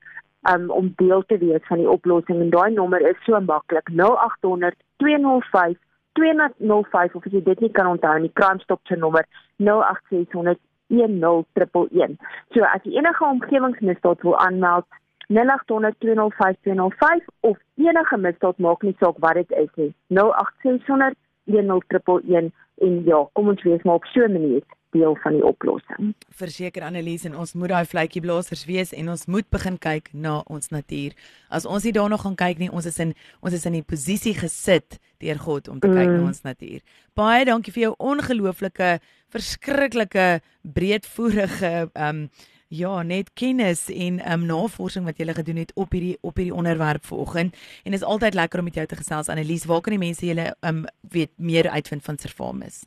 um, 0.51 0.69
om 0.71 0.93
deel 0.95 1.23
te 1.27 1.37
wees 1.37 1.67
van 1.67 1.77
die 1.77 1.89
oplossing. 1.89 2.39
En 2.41 2.49
daai 2.49 2.71
nommer 2.73 3.01
is 3.01 3.23
so 3.25 3.39
maklik 3.39 3.89
0800 3.89 4.75
205 4.97 5.77
205 6.13 7.15
of 7.15 7.25
as 7.25 7.31
jy 7.31 7.43
dit 7.43 7.61
nie 7.63 7.71
kan 7.71 7.87
onthou 7.87 8.17
nie 8.19 8.33
crime 8.33 8.59
stop 8.63 8.81
se 8.87 8.95
nommer 8.95 9.25
08600 9.57 10.59
10111 10.89 12.17
so 12.53 12.65
as 12.73 12.83
jy 12.83 12.97
enige 12.97 13.25
omgewingsmisdaad 13.25 14.25
wil 14.25 14.37
aanmeld 14.45 14.87
0800 15.29 15.99
205 16.05 16.57
205 16.67 17.27
of 17.51 17.57
enige 17.77 18.17
misdaad 18.17 18.57
maak 18.65 18.83
nie 18.83 18.95
saak 18.99 19.21
wat 19.25 19.37
dit 19.41 19.51
is 19.63 19.71
nie 19.81 19.91
08600 20.19 21.15
10111 21.45 22.51
en 22.87 23.01
ja 23.05 23.23
kom 23.33 23.53
ons 23.53 23.63
wees 23.67 23.85
maar 23.85 24.01
op 24.01 24.09
so 24.13 24.25
'n 24.25 24.33
manier 24.37 24.63
deel 24.95 25.15
van 25.23 25.35
die 25.37 25.45
oplossing. 25.45 26.13
Verseker 26.39 26.83
Annelies 26.87 27.25
en 27.27 27.37
ons 27.37 27.53
moet 27.53 27.71
daai 27.71 27.85
vletjie 27.89 28.21
blaasers 28.23 28.65
wees 28.69 28.93
en 28.95 29.11
ons 29.13 29.25
moet 29.29 29.47
begin 29.53 29.77
kyk 29.81 30.09
na 30.13 30.39
ons 30.49 30.71
natuur. 30.73 31.15
As 31.49 31.67
ons 31.69 31.85
nie 31.85 31.93
daarna 31.95 32.17
gaan 32.21 32.37
kyk 32.39 32.61
nie, 32.61 32.71
ons 32.71 32.87
is 32.89 32.99
in 32.99 33.15
ons 33.45 33.55
is 33.55 33.65
in 33.69 33.79
die 33.79 33.85
posisie 33.85 34.35
gesit 34.37 34.99
deur 35.19 35.41
God 35.45 35.69
om 35.69 35.79
te 35.79 35.89
mm. 35.89 35.97
kyk 35.97 36.09
na 36.09 36.21
mm. 36.21 36.29
ons 36.31 36.45
natuur. 36.47 36.85
Baie 37.17 37.47
dankie 37.49 37.73
vir 37.75 37.89
jou 37.89 37.95
ongelooflike 38.11 38.93
verskriklike 39.33 40.29
breedvoerige 40.63 41.73
ehm 41.89 42.07
um, 42.07 42.23
ja, 42.69 43.01
net 43.01 43.31
kennis 43.33 43.87
en 43.89 44.19
um, 44.31 44.43
navorsing 44.45 45.07
wat 45.07 45.17
jy 45.17 45.23
gele 45.23 45.33
gedoen 45.39 45.57
het 45.63 45.71
op 45.73 45.95
hierdie 45.95 46.17
op 46.21 46.37
hierdie 46.37 46.53
onderwerp 46.53 47.05
vanoggend 47.05 47.57
en 47.83 47.97
is 47.97 48.05
altyd 48.05 48.37
lekker 48.37 48.61
om 48.61 48.69
met 48.69 48.77
jou 48.77 48.85
te 48.85 48.99
gesels 48.99 49.29
Annelies. 49.29 49.65
Waar 49.65 49.81
kan 49.81 49.97
die 49.97 50.05
mense 50.05 50.25
julle 50.25 50.51
um, 50.61 50.85
weet 51.01 51.33
meer 51.37 51.69
uitvind 51.69 52.05
van 52.05 52.21
Servamus? 52.21 52.83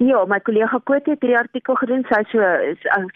Ja, 0.00 0.22
my 0.24 0.38
kollega 0.40 0.78
Kote 0.88 1.12
het 1.12 1.20
hierdie 1.20 1.36
artikel 1.36 1.76
gedoen. 1.76 2.06
Sy 2.08 2.22
so 2.30 2.40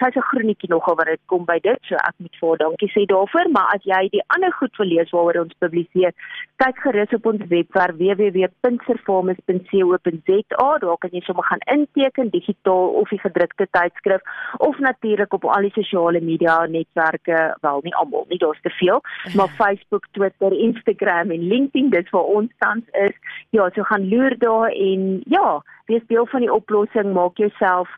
sy's 0.00 0.16
'n 0.16 0.26
groenetjie 0.30 0.68
nogal 0.68 0.96
wat 0.98 1.06
dit 1.06 1.20
kom 1.32 1.44
by 1.48 1.56
dit. 1.64 1.78
So 1.88 1.94
ek 1.94 2.16
moet 2.18 2.36
vir 2.40 2.58
dankie 2.60 2.90
sê 2.92 3.06
daarvoor, 3.08 3.48
maar 3.56 3.72
as 3.74 3.82
jy 3.84 4.08
die 4.12 4.24
ander 4.36 4.52
goed 4.52 4.76
wil 4.76 4.86
lees 4.86 5.10
waaroor 5.10 5.44
ons 5.44 5.56
publiseer, 5.64 6.12
kyk 6.62 6.78
gerus 6.84 7.12
op 7.16 7.24
ons 7.26 7.42
webwerf 7.50 7.96
www.servamus.co.za. 7.98 10.68
Daar 10.84 10.98
kan 11.02 11.12
jy 11.12 11.22
sommer 11.26 11.46
gaan 11.48 11.64
inteken 11.76 12.28
digitaal 12.30 12.86
of 13.00 13.08
die 13.10 13.22
gedrukte 13.22 13.66
tydskrif 13.70 14.22
of 14.58 14.78
natuurlik 14.78 15.32
op 15.34 15.44
al 15.44 15.62
die 15.66 15.74
sosiale 15.74 16.20
media 16.20 16.66
netwerke, 16.66 17.56
wel 17.60 17.80
nie 17.82 17.94
almal 17.94 18.26
nie, 18.28 18.38
daar's 18.38 18.60
te 18.62 18.70
veel, 18.78 19.00
maar 19.34 19.48
Facebook, 19.60 20.06
Twitter, 20.12 20.52
Instagram 20.52 21.30
en 21.30 21.48
LinkedIn, 21.48 21.90
dis 21.90 22.10
waar 22.10 22.28
ons 22.38 22.50
tans 22.58 22.84
is. 23.06 23.16
Ja, 23.50 23.70
so 23.74 23.82
gaan 23.82 24.08
loer 24.08 24.38
daar 24.38 24.70
en 24.70 25.20
ja, 25.26 25.62
wees 25.86 26.06
deel 26.06 26.26
van 26.26 26.40
die 26.40 26.52
oplossing, 26.52 27.12
maak 27.12 27.36
jouself 27.36 27.88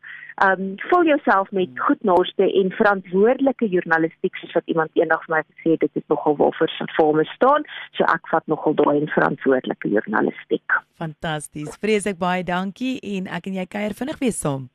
um, 0.44 0.74
vul 0.90 1.04
jouself 1.04 1.50
met 1.50 1.68
hmm. 1.68 1.78
goed 1.86 2.02
naaste 2.02 2.52
en 2.60 2.70
verantwoordelike 2.70 3.68
journalistiek 3.68 4.36
soos 4.36 4.52
wat 4.52 4.68
iemand 4.72 4.90
eendag 4.92 5.24
vir 5.24 5.36
my 5.36 5.42
gesê 5.46 5.74
het 5.74 5.84
dit 5.86 6.02
is 6.02 6.06
nogal 6.12 6.36
waarvoor 6.36 6.72
se 6.76 6.86
forme 6.96 7.24
staan 7.32 7.66
so 7.96 8.04
ek 8.04 8.28
vat 8.32 8.46
nogal 8.46 8.74
daai 8.74 9.06
verantwoordelike 9.14 9.88
journalistiek. 9.88 10.80
Fantasties. 11.00 11.76
Vreeslik 11.80 12.18
baie 12.18 12.44
dankie 12.44 12.96
en 13.16 13.26
ek 13.26 13.50
en 13.50 13.60
jy 13.60 13.66
kuier 13.66 13.94
vinnig 13.94 14.18
weer 14.22 14.36
saam. 14.36 14.68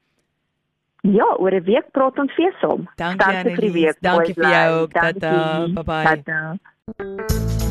Ja, 1.02 1.26
oor 1.40 1.52
'n 1.52 1.64
week 1.64 1.92
praat 1.92 2.20
ons 2.20 2.36
weer 2.36 2.54
saam. 2.62 2.88
Dankie 2.96 3.56
vir 3.56 3.62
die 3.62 3.72
week. 3.72 3.98
Dankie 4.02 4.34
vir 4.34 4.50
jou. 4.50 4.88
Tata. 4.88 5.68
Bye 5.74 5.84
bye. 5.84 6.22
Tata. 6.24 7.71